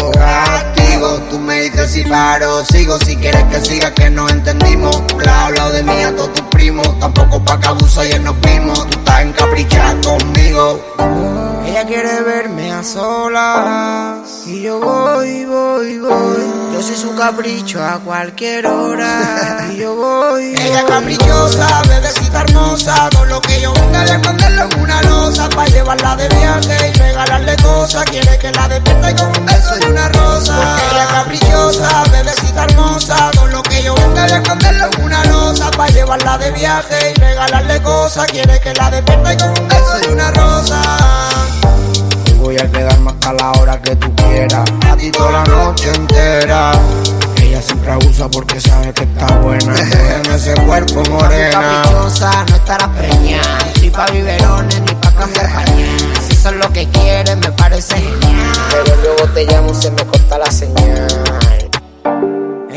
Tú 1.00 1.40
me 1.40 1.62
dices 1.62 1.92
si 1.92 2.04
paro. 2.04 2.64
Sigo 2.66 2.98
si 3.00 3.16
quieres 3.16 3.44
que 3.46 3.62
siga 3.62 3.94
que 3.94 4.10
nos 4.10 4.30
entendimos. 4.32 5.02
Le 5.18 5.30
has 5.30 5.46
hablado 5.46 5.72
de 5.72 5.84
mí 5.84 6.04
a 6.04 6.14
todos 6.14 6.34
tus 6.34 6.46
primos. 6.48 7.00
Tampoco 7.00 7.44
pa' 7.44 7.60
que 7.60 7.68
abuso 7.68 8.02
ayer 8.02 8.22
nos 8.22 8.40
vimos. 8.42 8.86
Tú 8.90 9.00
estás 9.00 9.22
encaprichada 9.22 9.96
conmigo. 10.02 11.29
Ella 11.70 11.86
quiere 11.86 12.22
verme 12.22 12.72
a 12.72 12.82
solas 12.82 14.28
y 14.48 14.64
yo 14.64 14.80
voy, 14.80 15.46
voy, 15.46 16.00
voy. 16.00 16.74
Yo 16.74 16.82
soy 16.82 16.96
su 16.96 17.16
capricho 17.16 17.80
a 17.84 18.00
cualquier 18.00 18.66
hora 18.66 19.68
y 19.72 19.78
yo 19.78 19.96
voy. 19.96 20.46
Ella 20.60 20.80
es 20.80 20.86
caprichosa, 20.86 21.84
bebecita 21.88 22.42
hermosa. 22.42 23.08
Todo 23.12 23.26
lo 23.26 23.40
que 23.42 23.62
yo 23.62 23.72
venga 23.74 24.04
de 24.04 24.14
en 24.14 24.80
una 24.82 25.02
losa 25.04 25.48
para 25.50 25.70
llevarla 25.70 26.16
de 26.16 26.28
viaje 26.30 26.90
y 26.90 26.94
regalarle 26.98 27.56
cosas. 27.58 28.04
Quiere 28.06 28.40
que 28.40 28.52
la 28.52 28.68
despierte 28.68 29.16
con 29.16 29.28
un 29.38 29.46
beso 29.46 29.76
y 29.80 29.92
una 29.92 30.10
rosa. 30.10 30.76
Ella 30.92 31.04
es 31.04 31.10
caprichosa, 31.12 32.04
bebecita 32.12 32.64
hermosa. 32.64 33.30
Todo 33.32 33.46
lo 33.46 33.62
que 33.62 33.69
yo 33.84 33.96
venga 33.96 34.26
de 34.26 34.36
esconderlo 34.36 34.90
en 34.92 35.04
una 35.04 35.24
losa 35.26 35.72
para 35.72 35.92
llevarla 35.92 36.38
de 36.38 36.52
viaje 36.52 37.14
y 37.16 37.20
regalarle 37.20 37.82
cosas. 37.82 38.26
Quiere 38.28 38.60
que 38.60 38.74
la 38.74 38.92
despierte 38.92 39.38
con 39.38 39.50
un 39.50 39.68
beso 39.68 39.98
y 40.04 40.12
una 40.12 40.32
rosa. 40.32 40.82
Voy 42.38 42.58
a 42.58 42.70
quedarme 42.72 43.12
hasta 43.12 43.34
la 43.34 43.52
hora 43.52 43.82
que 43.82 43.96
tú 43.96 44.14
quieras. 44.16 44.70
A 44.90 44.96
ti 44.96 45.12
toda 45.12 45.32
la 45.32 45.44
noche 45.44 45.92
entera. 45.94 46.72
Ella 47.42 47.62
siempre 47.62 47.92
abusa 47.92 48.30
porque 48.30 48.60
sabe 48.60 48.94
que 48.94 49.04
está 49.04 49.28
buena. 49.38 49.74
En 50.26 50.36
ese 50.36 50.54
cuerpo 50.54 51.04
morena. 51.10 51.52
Caprichosa, 51.52 52.46
no 52.50 52.56
estarás 52.56 52.90
preñada. 52.90 53.60
Ni 53.82 53.90
pa' 53.90 54.06
biberones, 54.08 54.82
ni 54.82 54.94
pa' 54.96 55.12
cambiar 55.12 55.54
pañales. 55.54 56.04
Si 56.28 56.34
eso 56.34 56.50
es 56.50 56.56
lo 56.56 56.72
que 56.72 56.88
quieres, 56.90 57.38
me 57.38 57.52
parece 57.52 57.96
genial. 57.96 58.52
Pero 58.72 58.96
luego 58.98 59.34
te 59.34 59.46
llamo, 59.46 59.74
se 59.74 59.90
me 59.92 60.06
corta 60.06 60.38
la 60.38 60.52
señal. 60.52 61.08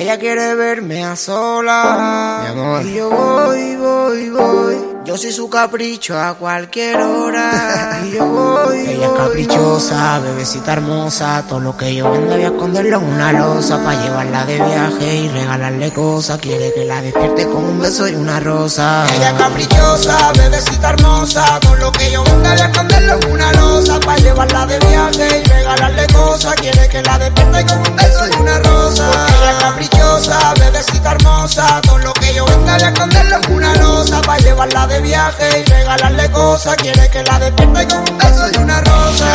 Ella 0.02 0.18
quiere 0.18 0.56
verme 0.56 1.04
a 1.04 1.14
sola. 1.14 2.40
Mi 2.42 2.48
amor. 2.48 2.84
Y 2.84 2.94
yo 2.94 3.08
voy, 3.08 3.76
voy, 3.76 4.30
voy. 4.30 5.01
Yo 5.04 5.18
soy 5.18 5.32
su 5.32 5.50
capricho 5.50 6.16
a 6.16 6.34
cualquier 6.34 6.96
hora. 7.00 7.98
Y 8.06 8.12
yo 8.12 8.26
voy. 8.26 8.78
Ella 8.86 9.06
es 9.06 9.12
caprichosa, 9.12 10.18
bebecita 10.20 10.72
hermosa. 10.74 11.44
Todo 11.48 11.60
lo 11.60 11.76
que 11.76 11.94
yo 11.94 12.10
venda 12.10 12.34
voy 12.34 12.44
a 12.44 12.48
esconderlo 12.48 12.98
en 12.98 13.04
una 13.04 13.32
losa. 13.32 13.82
Pa' 13.82 13.94
llevarla 13.94 14.44
de 14.44 14.56
viaje 14.56 15.16
y 15.16 15.28
regalarle 15.28 15.92
cosas. 15.92 16.38
Quiere 16.38 16.72
que 16.72 16.84
la 16.84 17.00
despierte 17.02 17.46
con 17.46 17.64
un 17.64 17.80
beso 17.80 18.08
y 18.08 18.14
una 18.14 18.40
rosa. 18.40 19.06
Ella 19.14 19.30
es 19.30 19.34
caprichosa, 19.38 20.32
bebecita 20.32 20.90
hermosa. 20.90 21.60
Todo 21.60 21.76
lo 21.76 21.92
que 21.92 22.10
yo 22.10 22.24
venda 22.24 22.50
voy 22.50 22.60
a 22.60 22.66
esconderlo 22.66 23.18
en 23.20 23.32
una 23.32 23.52
losa. 23.52 24.00
Pa' 24.00 24.16
llevarla 24.16 24.66
de 24.66 24.78
viaje 24.78 25.42
y 25.44 25.48
regalarle 25.48 26.06
cosas. 26.12 26.54
Quiere 26.54 26.88
que 26.88 27.02
la 27.02 27.18
despierte 27.18 27.66
con 27.66 27.78
un 27.78 27.96
beso 27.96 28.26
y 28.28 28.40
una 28.40 28.58
rosa. 28.60 29.10
Ella 29.28 29.50
es 29.50 29.64
caprichosa, 29.64 30.54
bebecita 30.54 31.12
hermosa. 31.12 31.80
Todo 31.82 31.98
lo 31.98 32.12
que 32.14 32.21
yo 32.34 32.44
venda 32.46 32.74
voy 32.74 32.82
a 32.82 32.88
esconderlo 32.88 33.40
una 33.50 33.74
losa. 33.74 34.20
Pa' 34.22 34.38
llevarla 34.38 34.86
de 34.86 35.00
viaje 35.00 35.60
y 35.60 35.64
regalarle 35.70 36.30
cosas. 36.30 36.76
Quiere 36.76 37.08
que 37.10 37.22
la 37.22 37.38
despierte 37.38 37.86
con 37.88 37.98
un 37.98 38.18
beso 38.18 38.50
y 38.52 38.56
una 38.58 38.80
rosa. 38.80 39.32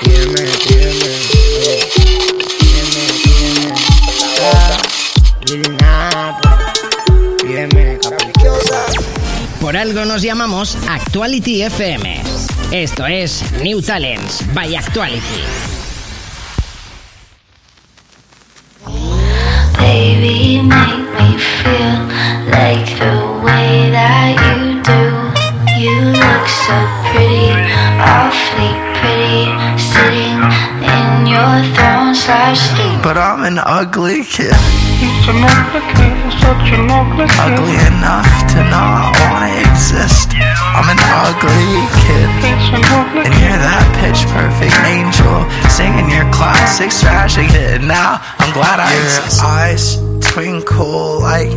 Tiene, 0.00 0.50
tiene, 0.66 1.16
tiene, 5.44 5.68
tiene. 7.44 7.98
Caprichosa. 7.98 8.84
Por 9.60 9.76
algo 9.76 10.04
nos 10.04 10.22
llamamos 10.22 10.76
Actuality 10.88 11.62
FM. 11.62 12.22
Esto 12.70 13.06
es 13.06 13.44
New 13.62 13.80
Talents 13.80 14.42
by 14.52 14.76
Actuality. 14.76 15.85
Baby, 19.96 20.60
make 20.60 21.08
me 21.16 21.38
feel 21.38 21.96
like 22.52 22.84
the 23.00 23.16
way 23.40 23.88
that 23.96 24.36
you 24.44 24.84
do. 24.84 25.02
You 25.80 26.12
look 26.12 26.44
so 26.44 26.76
pretty, 27.08 27.56
awfully 27.96 28.76
pretty, 29.00 29.48
sitting 29.80 30.36
in 30.84 31.24
your 31.24 31.64
throne 31.72 32.14
slash 32.14 32.60
sleep. 32.76 33.02
But 33.02 33.16
I'm 33.16 33.42
an 33.44 33.58
ugly 33.58 34.22
kid. 34.24 34.52
Ugly 37.38 37.76
enough 37.84 38.30
to 38.48 38.64
not 38.70 39.12
wanna 39.20 39.52
exist. 39.60 40.32
I'm 40.38 40.88
an 40.88 40.96
ugly 41.20 41.84
kid. 42.00 42.28
And 43.26 43.34
you're 43.36 43.60
that 43.60 43.84
pitch 44.00 44.24
perfect 44.32 44.72
angel 44.88 45.44
singing 45.68 46.08
your 46.08 46.24
classic 46.32 46.88
trashing 46.88 47.50
hit. 47.50 47.82
Now 47.82 48.20
I'm 48.38 48.52
glad 48.54 48.80
I 48.80 48.94
your 48.94 49.04
exist. 49.04 49.42
eyes 49.44 49.96
twinkle 50.32 51.20
like 51.20 51.52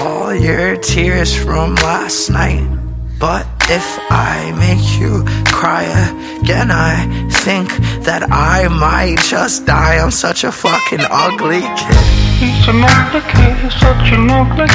all 0.00 0.34
your 0.34 0.76
tears 0.76 1.32
from 1.34 1.76
last 1.76 2.30
night. 2.30 2.66
But 3.20 3.46
if 3.70 3.86
I 4.10 4.50
make 4.58 4.98
you 5.00 5.22
cry 5.52 5.84
again, 6.42 6.72
I 6.72 7.06
think 7.30 7.68
that 8.02 8.26
I 8.32 8.66
might 8.66 9.18
just 9.20 9.66
die. 9.66 9.98
I'm 10.02 10.10
such 10.10 10.42
a 10.42 10.50
fucking 10.50 11.06
ugly 11.08 11.60
kid. 11.60 12.21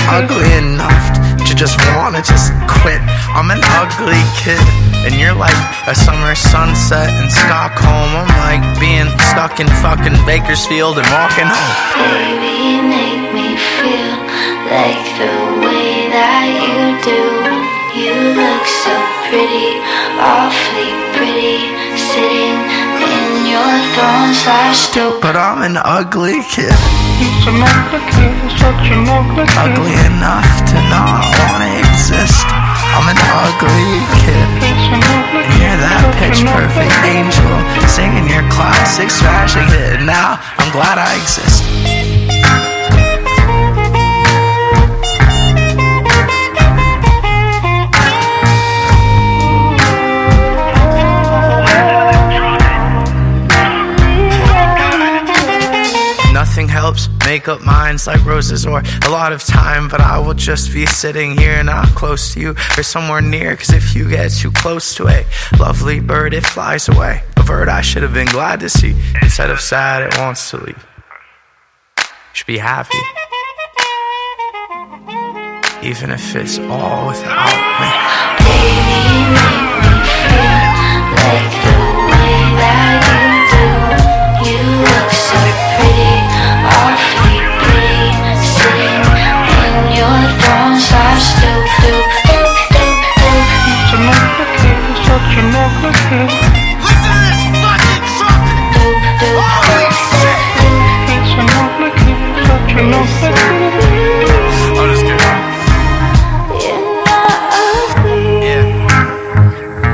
Ugly 0.07 0.53
enough 0.55 1.03
to 1.43 1.51
just 1.55 1.75
wanna 1.95 2.23
just 2.23 2.53
quit. 2.67 3.01
I'm 3.35 3.51
an 3.51 3.59
ugly 3.75 4.23
kid, 4.39 4.63
and 5.03 5.13
you're 5.15 5.35
like 5.35 5.57
a 5.87 5.95
summer 5.95 6.33
sunset 6.35 7.11
in 7.21 7.29
Stockholm. 7.29 8.09
I'm 8.15 8.31
like 8.47 8.63
being 8.79 9.11
stuck 9.31 9.59
in 9.59 9.67
fucking 9.83 10.15
Bakersfield 10.25 10.97
and 10.97 11.07
walking 11.11 11.47
home. 11.47 11.75
Baby, 11.99 12.79
make 12.87 13.23
me 13.35 13.59
feel 13.59 14.15
like 14.71 15.03
the 15.19 15.35
way 15.59 16.07
that 16.15 16.47
you 16.63 16.79
do. 17.03 17.23
You 17.99 18.15
look 18.37 18.63
so 18.63 18.95
pretty, 19.27 19.81
awfully 20.23 20.93
pretty, 21.17 21.67
sitting 21.97 22.55
in 22.71 22.76
your 23.57 24.73
stoop. 24.73 25.21
But 25.21 25.35
I'm 25.35 25.61
an 25.63 25.77
ugly 25.77 26.43
kid. 26.51 26.73
He's 27.17 27.45
an 27.47 27.63
ugly 27.63 28.03
kid, 28.13 28.35
such 28.59 28.85
an 28.93 29.07
ugly 29.07 29.45
kid. 29.47 29.57
Ugly 29.57 29.95
enough 30.05 30.49
to 30.69 30.77
not 30.91 31.25
wanna 31.39 31.71
exist. 31.81 32.45
I'm 32.93 33.07
an 33.09 33.17
ugly 33.17 34.03
kid. 34.21 34.47
And 35.41 35.57
you're 35.57 35.79
that 35.81 36.05
pitch 36.19 36.43
perfect 36.45 36.93
angel 37.07 37.55
singing 37.89 38.27
your 38.29 38.45
classic 38.51 39.09
trashing 39.09 39.67
hit. 39.71 40.05
Now 40.05 40.39
I'm 40.57 40.71
glad 40.71 40.97
I 40.97 41.15
exist. 41.17 41.96
Nothing 56.57 56.69
helps 56.69 57.07
make 57.23 57.47
up 57.47 57.61
minds 57.61 58.07
like 58.07 58.25
roses 58.25 58.65
or 58.65 58.81
a 59.05 59.09
lot 59.11 59.31
of 59.31 59.43
time, 59.43 59.87
but 59.87 60.01
I 60.01 60.17
will 60.17 60.33
just 60.33 60.73
be 60.73 60.87
sitting 60.87 61.37
here 61.37 61.63
not 61.63 61.87
close 61.89 62.33
to 62.33 62.39
you 62.39 62.55
or 62.75 62.81
somewhere 62.81 63.21
near. 63.21 63.55
Cause 63.55 63.69
if 63.73 63.93
you 63.93 64.09
get 64.09 64.31
too 64.31 64.49
close 64.49 64.95
to 64.95 65.07
a 65.07 65.23
lovely 65.59 65.99
bird, 65.99 66.33
it 66.33 66.43
flies 66.43 66.89
away. 66.89 67.21
A 67.35 67.43
bird 67.43 67.69
I 67.69 67.81
should 67.81 68.01
have 68.01 68.15
been 68.15 68.25
glad 68.25 68.59
to 68.61 68.69
see. 68.69 68.95
Instead 69.21 69.51
of 69.51 69.61
sad, 69.61 70.01
it 70.01 70.17
wants 70.17 70.49
to 70.49 70.57
leave. 70.57 70.83
You 71.99 72.05
should 72.33 72.47
be 72.47 72.57
happy. 72.57 72.97
Even 75.87 76.09
if 76.09 76.35
it's 76.35 76.57
all 76.57 77.09
without 77.09 77.51
me. 79.61 79.66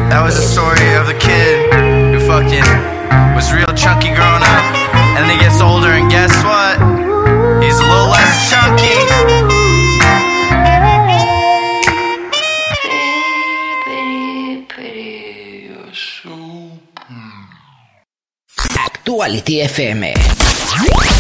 That 0.10 0.22
was 0.24 0.36
the 0.36 0.42
story 0.42 0.94
of 0.94 1.08
the 1.08 1.18
kid 1.20 1.74
who 2.14 2.20
fucking 2.28 3.36
was 3.36 3.52
real 3.52 3.74
chunky 3.76 4.14
growing 4.14 4.44
up. 4.44 4.83
Actuality 19.24 19.62
FM. 19.62 20.14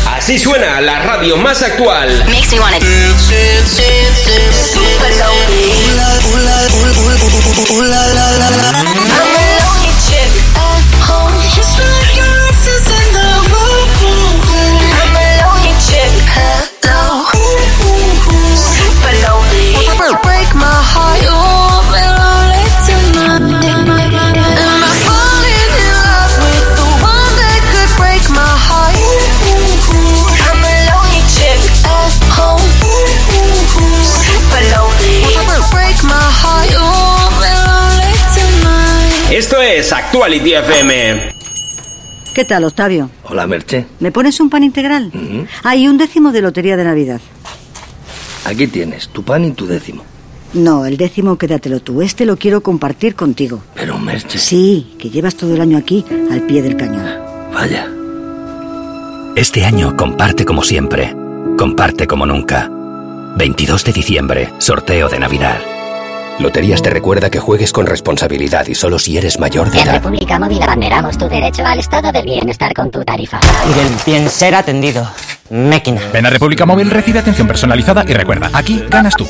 Así 0.08 0.38
suena 0.38 0.82
la 0.82 1.00
radio 1.04 1.38
más 1.38 1.62
actual. 1.62 2.10
Makes 2.28 2.52
me 2.52 2.60
wanna 2.60 2.80
I'm 8.76 9.33
Actuality 40.14 40.53
FM. 40.53 41.34
¿Qué 42.36 42.45
tal, 42.45 42.66
Octavio? 42.66 43.09
Hola, 43.24 43.47
Merche. 43.47 43.88
¿Me 43.99 44.11
pones 44.11 44.39
un 44.39 44.47
pan 44.47 44.64
integral? 44.64 45.11
Hay 45.64 45.88
un 45.88 45.97
décimo 45.97 46.32
de 46.32 46.43
lotería 46.43 46.78
de 46.78 46.84
Navidad. 46.84 47.20
Aquí 48.45 48.68
tienes 48.68 49.09
tu 49.09 49.24
pan 49.24 49.43
y 49.43 49.53
tu 49.53 49.66
décimo. 49.66 50.03
No, 50.53 50.86
el 50.86 50.97
décimo 50.97 51.39
quédatelo 51.39 51.80
tú. 51.80 52.03
Este 52.03 52.28
lo 52.28 52.38
quiero 52.38 52.61
compartir 52.61 53.16
contigo. 53.16 53.64
Pero, 53.74 53.97
Merche. 53.97 54.38
Sí, 54.38 54.95
que 54.99 55.09
llevas 55.09 55.34
todo 55.34 55.55
el 55.55 55.61
año 55.61 55.80
aquí 55.80 56.05
al 56.30 56.43
pie 56.43 56.61
del 56.61 56.78
cañón. 56.78 57.07
Vaya. 57.51 57.89
Este 59.36 59.66
año 59.66 59.97
comparte 59.97 60.45
como 60.45 60.61
siempre. 60.61 61.11
Comparte 61.57 62.05
como 62.05 62.28
nunca. 62.28 62.70
22 63.36 63.84
de 63.84 63.91
diciembre, 63.91 64.53
sorteo 64.59 65.09
de 65.09 65.18
Navidad. 65.18 65.59
Loterías 66.39 66.81
te 66.81 66.89
recuerda 66.89 67.29
que 67.29 67.39
juegues 67.39 67.71
con 67.71 67.86
responsabilidad 67.86 68.65
y 68.67 68.75
solo 68.75 68.97
si 68.97 69.17
eres 69.17 69.39
mayor 69.39 69.69
de 69.69 69.79
En 69.79 69.88
edad. 69.88 69.93
República 69.95 70.39
Móvil 70.39 70.61
abanderamos 70.61 71.17
tu 71.17 71.29
derecho 71.29 71.65
al 71.65 71.79
estado 71.79 72.11
del 72.11 72.25
bienestar 72.25 72.73
con 72.73 72.89
tu 72.89 73.03
tarifa. 73.03 73.39
Y 73.69 73.73
del 73.73 73.93
bien 74.05 74.29
ser 74.29 74.55
atendido. 74.55 75.07
Máquina. 75.51 76.01
Ven 76.11 76.25
a 76.25 76.29
República 76.29 76.65
Móvil, 76.65 76.89
recibe 76.89 77.19
atención 77.19 77.47
personalizada 77.47 78.03
y 78.07 78.13
recuerda, 78.13 78.49
aquí 78.53 78.84
ganas 78.89 79.15
tú. 79.15 79.27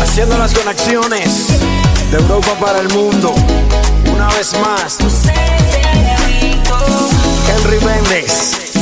Haciendo 0.00 0.38
las 0.38 0.54
conexiones 0.54 1.49
de 2.10 2.16
Europa 2.16 2.54
para 2.60 2.80
el 2.80 2.88
mundo. 2.88 3.32
Una 4.12 4.28
vez 4.30 4.52
más. 4.60 4.98
Henry 7.48 7.78
Méndez. 7.84 8.72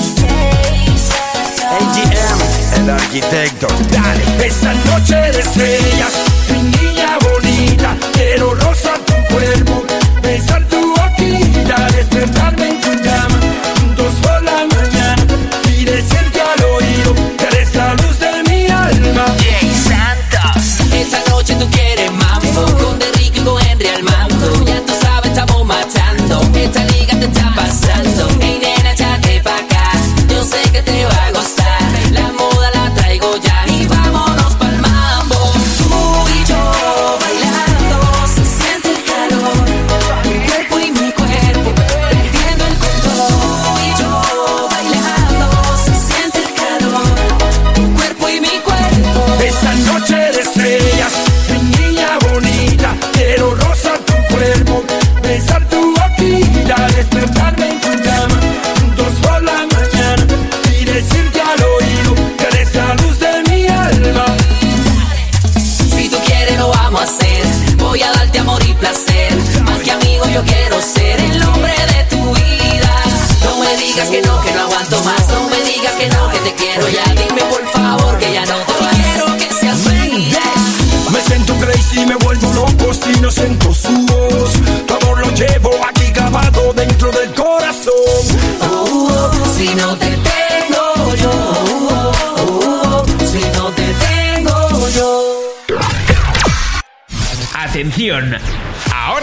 AGM, 1.70 2.80
el 2.80 2.90
arquitecto. 2.90 3.66
Dale, 3.90 4.46
esta 4.46 4.72
noche 4.72 5.14
de 5.14 5.40
estrellas, 5.40 6.12
mi 6.50 6.62
niña 6.62 7.18
bonita, 7.30 7.96
quiero 8.12 8.54
rozar 8.54 8.98
tu 9.00 9.34
cuerpo, 9.34 9.84
besar 10.22 10.64
tu 10.68 10.94
boquita, 10.94 11.86
despertarme 11.94 12.67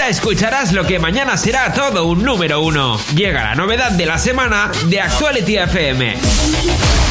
Escucharás 0.07 0.71
lo 0.71 0.85
que 0.85 0.99
mañana 0.99 1.35
será 1.35 1.73
todo 1.73 2.05
un 2.05 2.21
número 2.21 2.61
uno. 2.61 2.99
Llega 3.15 3.43
la 3.43 3.55
novedad 3.55 3.91
de 3.91 4.05
la 4.05 4.19
semana 4.19 4.71
de 4.85 5.01
Actuality 5.01 5.57
FM. 5.57 7.04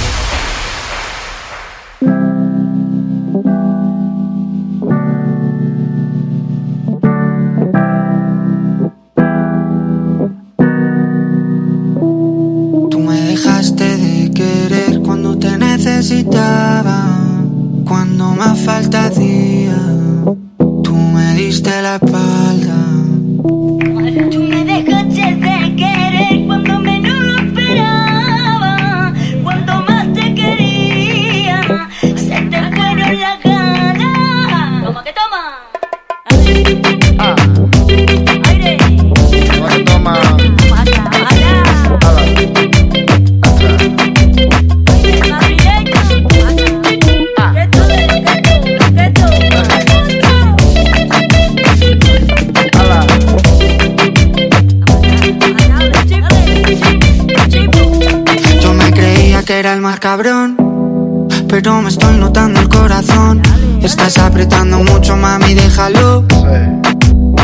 Mucho, 64.85 65.17
mami, 65.17 65.55
déjalo. 65.55 66.25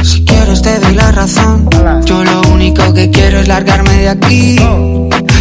Si 0.02 0.24
quieres 0.24 0.62
te 0.62 0.78
doy 0.78 0.94
la 0.94 1.12
razón. 1.12 1.68
Yo 2.04 2.24
lo 2.24 2.40
único 2.52 2.92
que 2.94 3.10
quiero 3.10 3.40
es 3.40 3.48
largarme 3.48 3.92
de 3.98 4.08
aquí. 4.08 4.56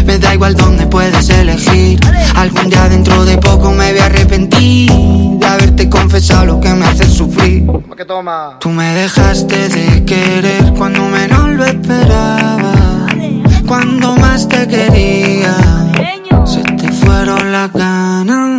Me 0.05 0.17
da 0.17 0.33
igual 0.33 0.55
dónde 0.55 0.85
puedes 0.87 1.29
elegir. 1.29 1.99
Algún 2.35 2.69
día 2.69 2.89
dentro 2.89 3.25
de 3.25 3.37
poco 3.37 3.71
me 3.71 3.91
voy 3.91 3.99
a 4.01 4.05
arrepentir 4.05 4.91
de 4.91 5.45
haberte 5.45 5.89
confesado 5.89 6.45
lo 6.45 6.59
que 6.59 6.73
me 6.73 6.85
hace 6.85 7.05
sufrir. 7.05 7.65
que 7.95 8.05
toma. 8.05 8.57
Tú 8.59 8.69
me 8.69 8.93
dejaste 8.95 9.69
de 9.69 10.05
querer 10.05 10.73
cuando 10.77 11.03
menos 11.03 11.49
lo 11.49 11.65
esperaba. 11.65 13.07
Cuando 13.67 14.15
más 14.15 14.47
te 14.47 14.67
quería, 14.67 15.55
se 16.45 16.61
te 16.63 16.91
fueron 16.91 17.51
las 17.51 17.71
ganas. 17.71 18.58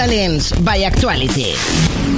Talents 0.00 0.50
by 0.64 0.84
Actuality. 0.84 2.09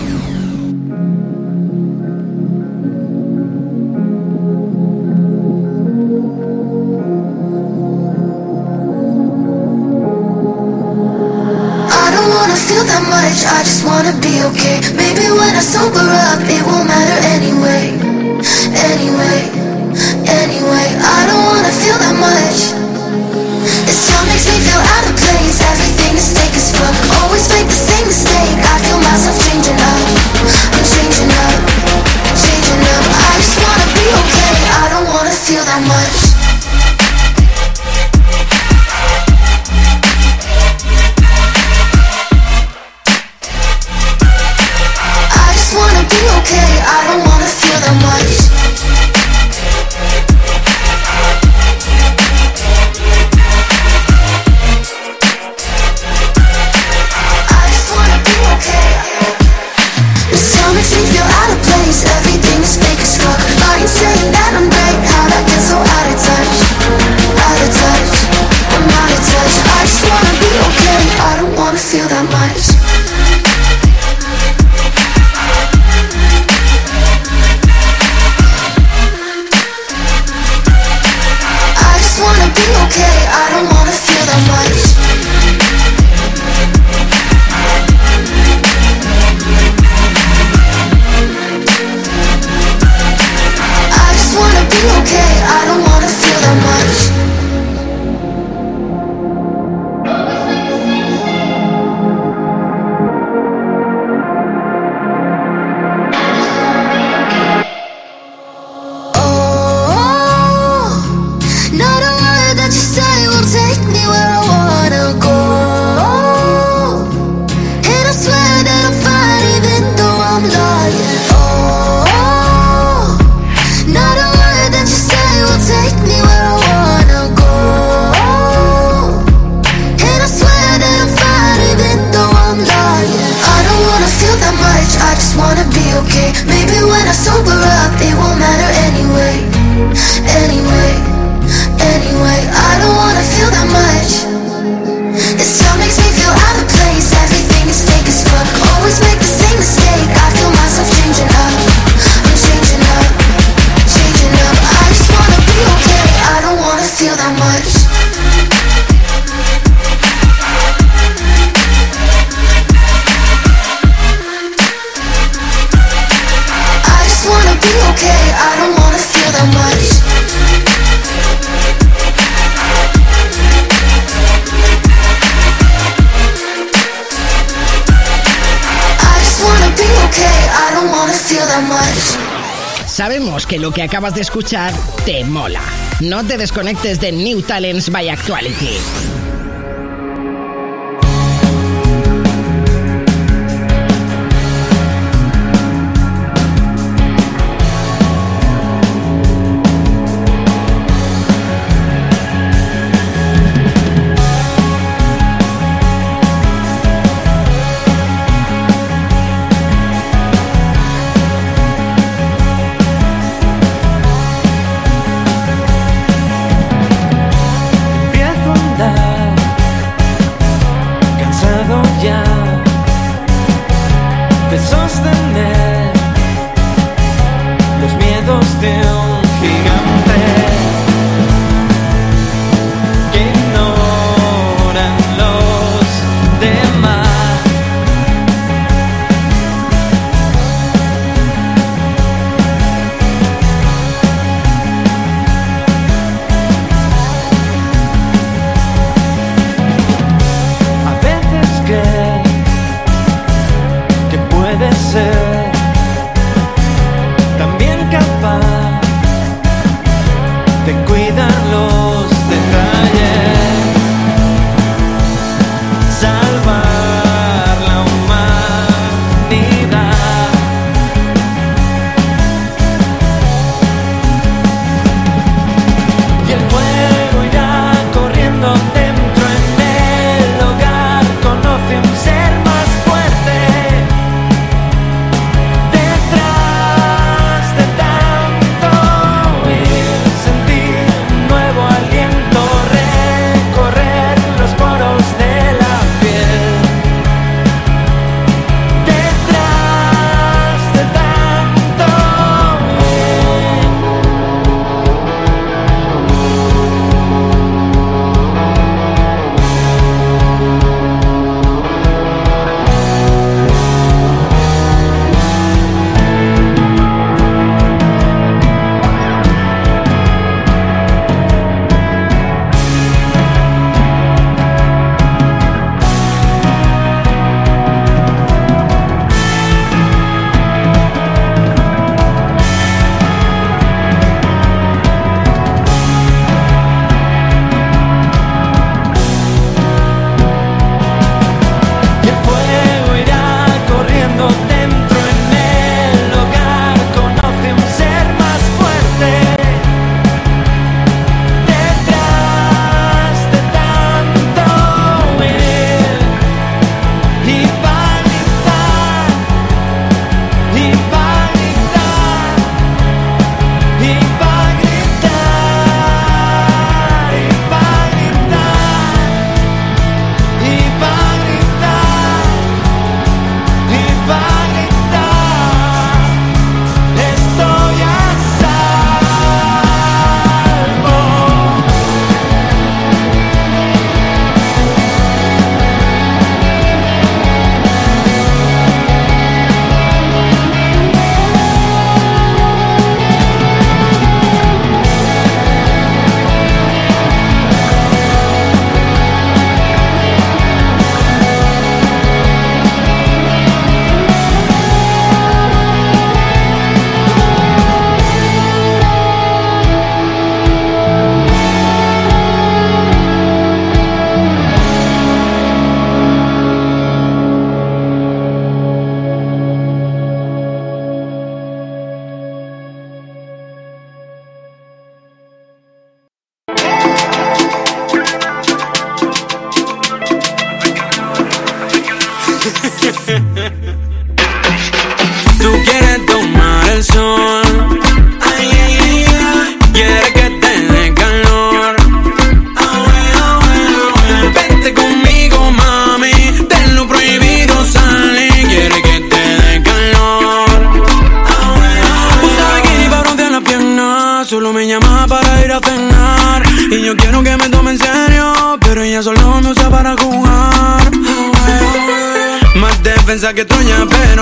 acabas 183.83 184.15
de 184.15 184.21
escuchar 184.21 184.73
te 185.05 185.25
mola. 185.25 185.63
No 186.01 186.25
te 186.25 186.37
desconectes 186.37 187.01
de 187.01 187.13
New 187.13 187.43
Talents 187.43 187.91
by 187.91 188.09
Actuality. 188.09 189.32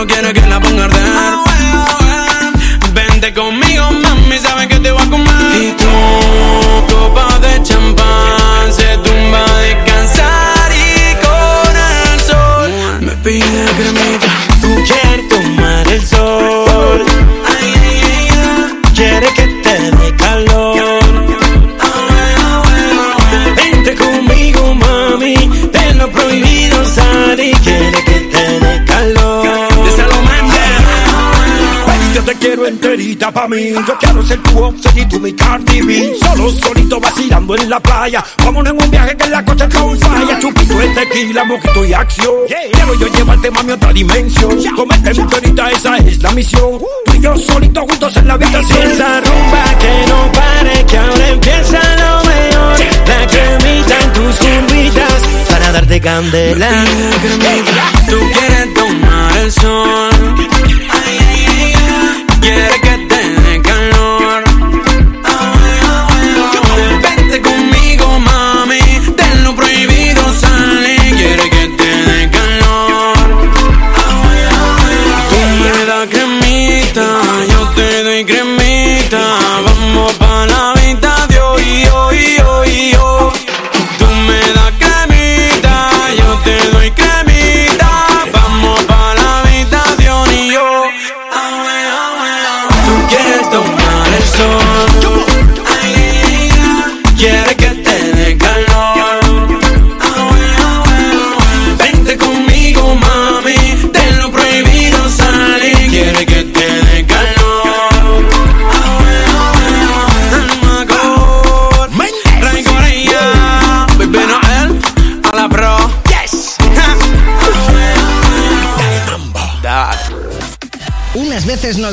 Tuya, 0.01 0.07
pero 0.07 0.23
quiere 0.23 0.33
que 0.33 0.40
quiero 32.91 33.03
enterita 33.03 33.31
pa' 33.31 33.49
mí. 33.49 33.73
Yo 33.87 33.99
quiero 33.99 34.27
ser 34.27 34.43
tu 34.43 34.59
offset 34.59 34.97
y 34.97 35.07
tú 35.07 35.21
mi 35.21 35.33
Cardi 35.33 35.81
B. 35.83 36.17
Solo, 36.19 36.51
solito 36.51 37.01
vacilando 37.01 37.55
en 37.57 37.71
la 37.71 37.81
playa. 37.81 38.25
Vámonos 38.45 38.73
en 38.73 38.83
un 38.83 38.91
viaje 38.91 39.17
que 39.17 39.25
en 39.25 39.31
la 39.31 39.45
costa 39.45 39.65
está 39.65 39.83
un 39.83 39.99
falla. 39.99 40.39
Chupito 40.39 40.79
de 40.79 40.89
tequila, 40.89 41.45
mojito 41.45 41.85
y 41.85 41.93
acción. 41.93 42.35
Quiero 42.49 42.95
yo 42.95 43.07
llevarte, 43.09 43.51
mami, 43.51 43.73
a 43.73 43.75
otra 43.75 43.93
dimensión. 43.93 44.59
Comete 44.75 45.11
enterita, 45.11 45.71
esa 45.71 45.97
es 45.99 46.23
la 46.23 46.31
misión. 46.33 46.79
Tú 47.05 47.15
y 47.15 47.21
yo 47.21 47.37
solitos 47.37 47.85
juntos 47.89 48.17
en 48.17 48.29
la 48.29 48.35
habitación. 48.35 48.83
Esa 48.83 49.21
rumba 49.21 49.65
que 49.79 50.07
no 50.09 50.33
pare, 50.33 50.87
que 50.87 50.99
ahora 50.99 51.29
empieza 51.29 51.81
lo 51.97 52.29
mejor. 52.29 52.81
La 53.07 53.27
cremita 53.27 53.99
en 54.03 54.13
tus 54.13 54.37
curvitas 54.37 55.23
para 55.49 55.73
darte 55.73 56.01
candela. 56.01 56.85
Tú 58.09 58.19
quieres 58.33 58.75
tomar 58.75 59.37
el 59.37 59.53
sol. 59.53 60.60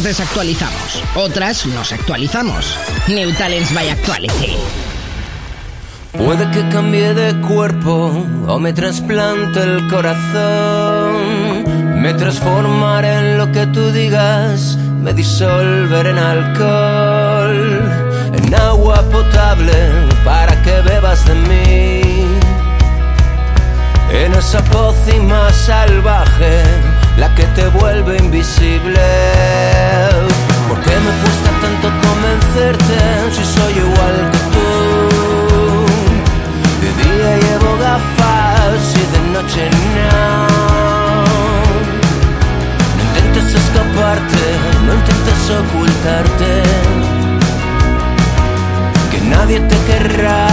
Desactualizamos, 0.08 1.04
otras 1.16 1.66
nos 1.66 1.92
actualizamos. 1.92 2.78
New 3.10 3.30
Talents 3.34 3.74
by 3.74 3.90
Actuality. 3.90 4.56
Puede 6.14 6.50
que 6.52 6.68
cambie 6.70 7.14
de 7.14 7.36
cuerpo 7.42 8.26
o 8.48 8.58
me 8.58 8.72
trasplante 8.72 9.62
el 9.62 9.86
corazón. 9.90 11.12
Me 12.02 12.14
transformaré 12.14 13.20
en 13.20 13.38
lo 13.38 13.52
que 13.52 13.68
tú 13.68 13.92
digas, 13.92 14.78
me 15.04 15.14
disolveré 15.14 16.12
en 16.12 16.20
alcohol, 16.20 17.82
en 18.34 18.56
agua 18.56 19.02
potable 19.12 19.74
para 20.24 20.62
que 20.64 20.80
bebas 20.82 21.26
de 21.26 21.36
mí. 21.50 22.02
En 24.10 24.34
esa 24.34 24.64
pócima 24.64 25.52
salvaje, 25.52 26.64
la 27.18 27.34
que 27.34 27.46
te 27.48 27.68
vuelve 27.68 28.18
invisible. 28.18 29.02
¿Por 30.70 30.80
qué 30.82 30.96
me 31.06 31.12
cuesta 31.22 31.50
tanto 31.64 31.88
convencerte 32.06 32.98
si 33.36 33.44
soy 33.44 33.74
igual 33.86 34.16
que 34.32 34.42
tú? 34.54 34.68
De 36.82 36.90
día 37.04 37.32
llevo 37.44 37.72
gafas 37.80 38.82
y 38.96 39.04
de 39.14 39.20
noche 39.34 39.70
no. 39.70 40.48
No 42.96 43.02
intentes 43.08 43.48
escaparte, 43.62 44.44
no 44.86 44.92
intentes 44.94 45.42
ocultarte. 45.62 46.52
Que 49.12 49.20
nadie 49.22 49.60
te 49.62 49.78
querrá 49.88 50.48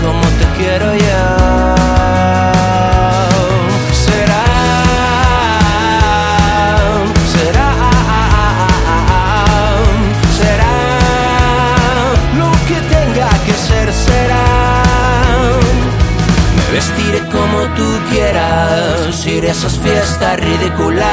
como 0.00 0.24
te 0.38 0.46
quiero 0.58 0.94
yo. 0.94 1.74
Como 17.44 17.66
tú 17.74 17.86
quieras, 18.10 19.26
iré 19.26 19.48
a 19.48 19.52
esas 19.52 19.78
fiestas 19.78 20.40
ridículas. 20.40 21.04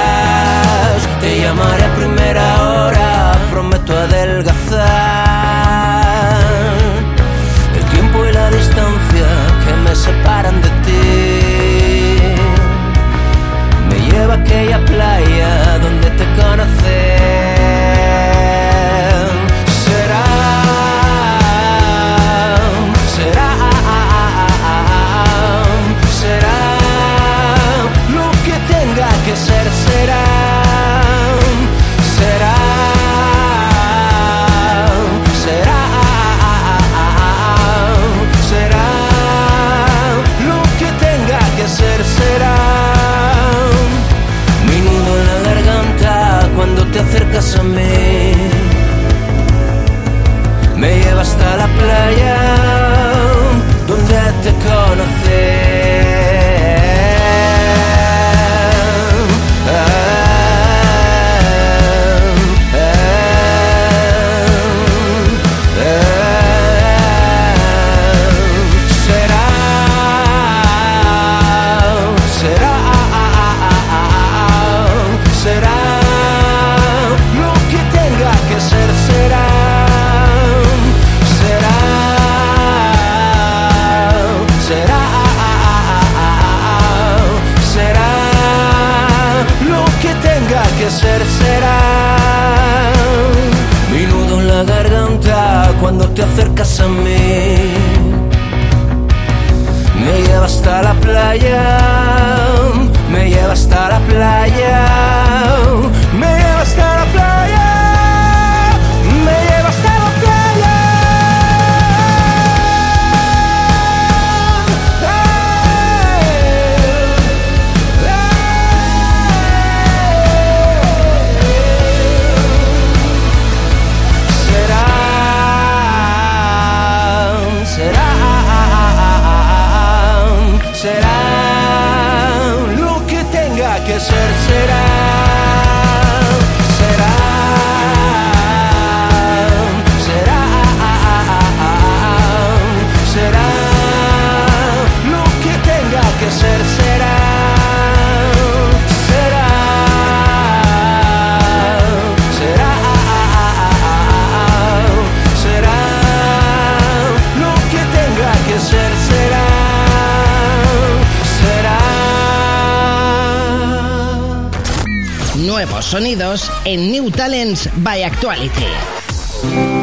en 166.65 166.91
New 166.91 167.09
Talents 167.11 167.67
by 167.83 168.03
Actuality. 168.03 169.80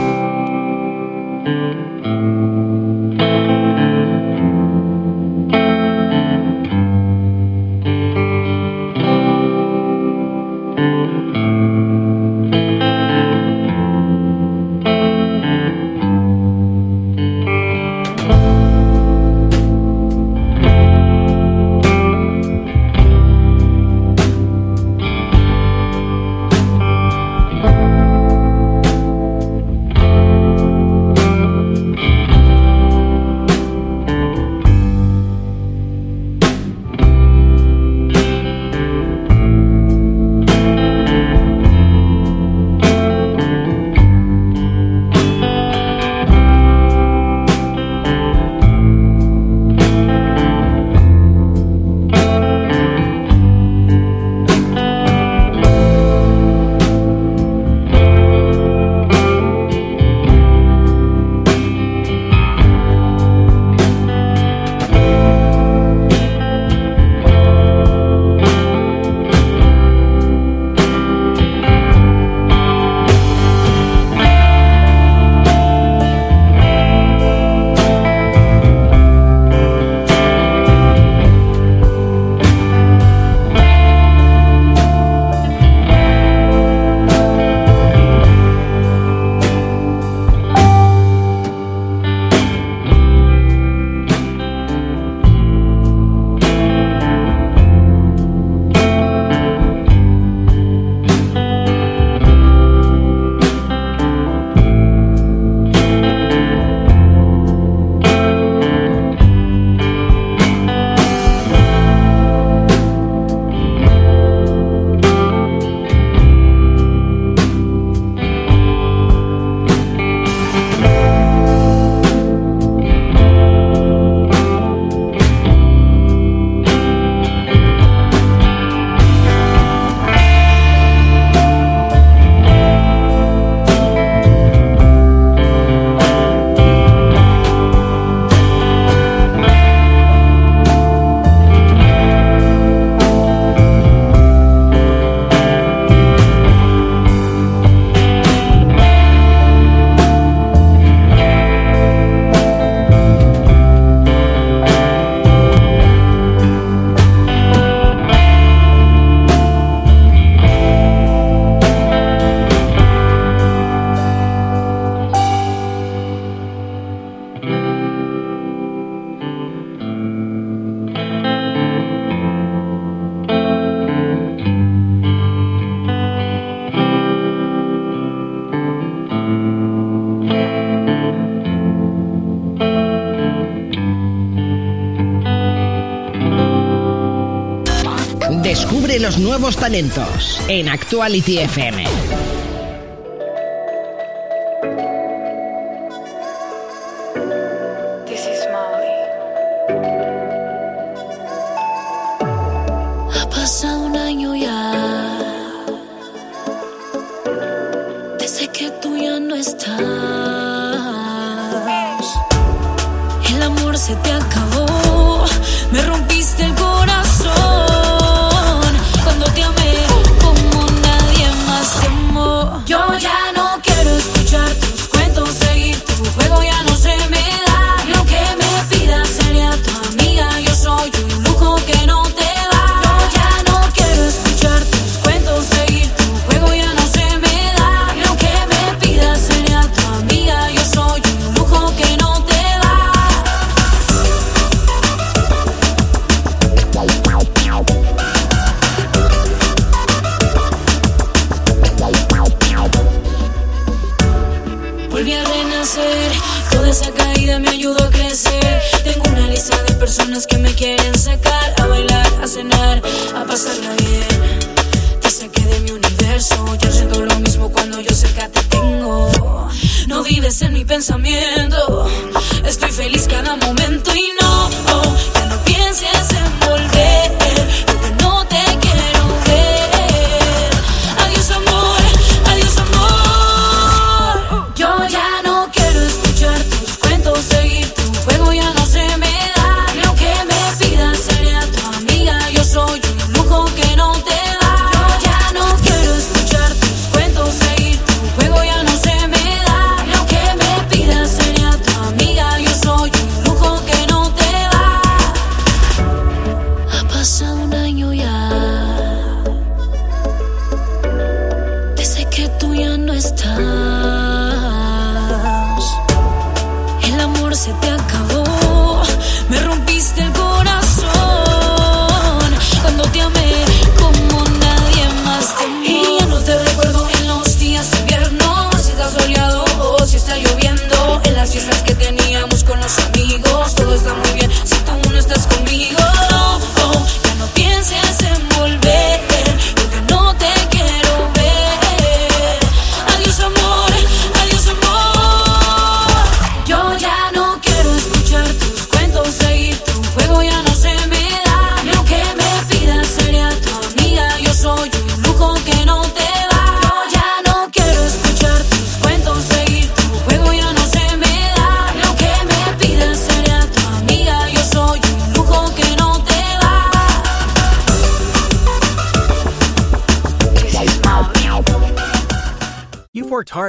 nuevos 189.29 189.59
talentos 189.59 190.41
en 190.49 190.71
Actuality 190.71 191.41
FM. 191.41 192.18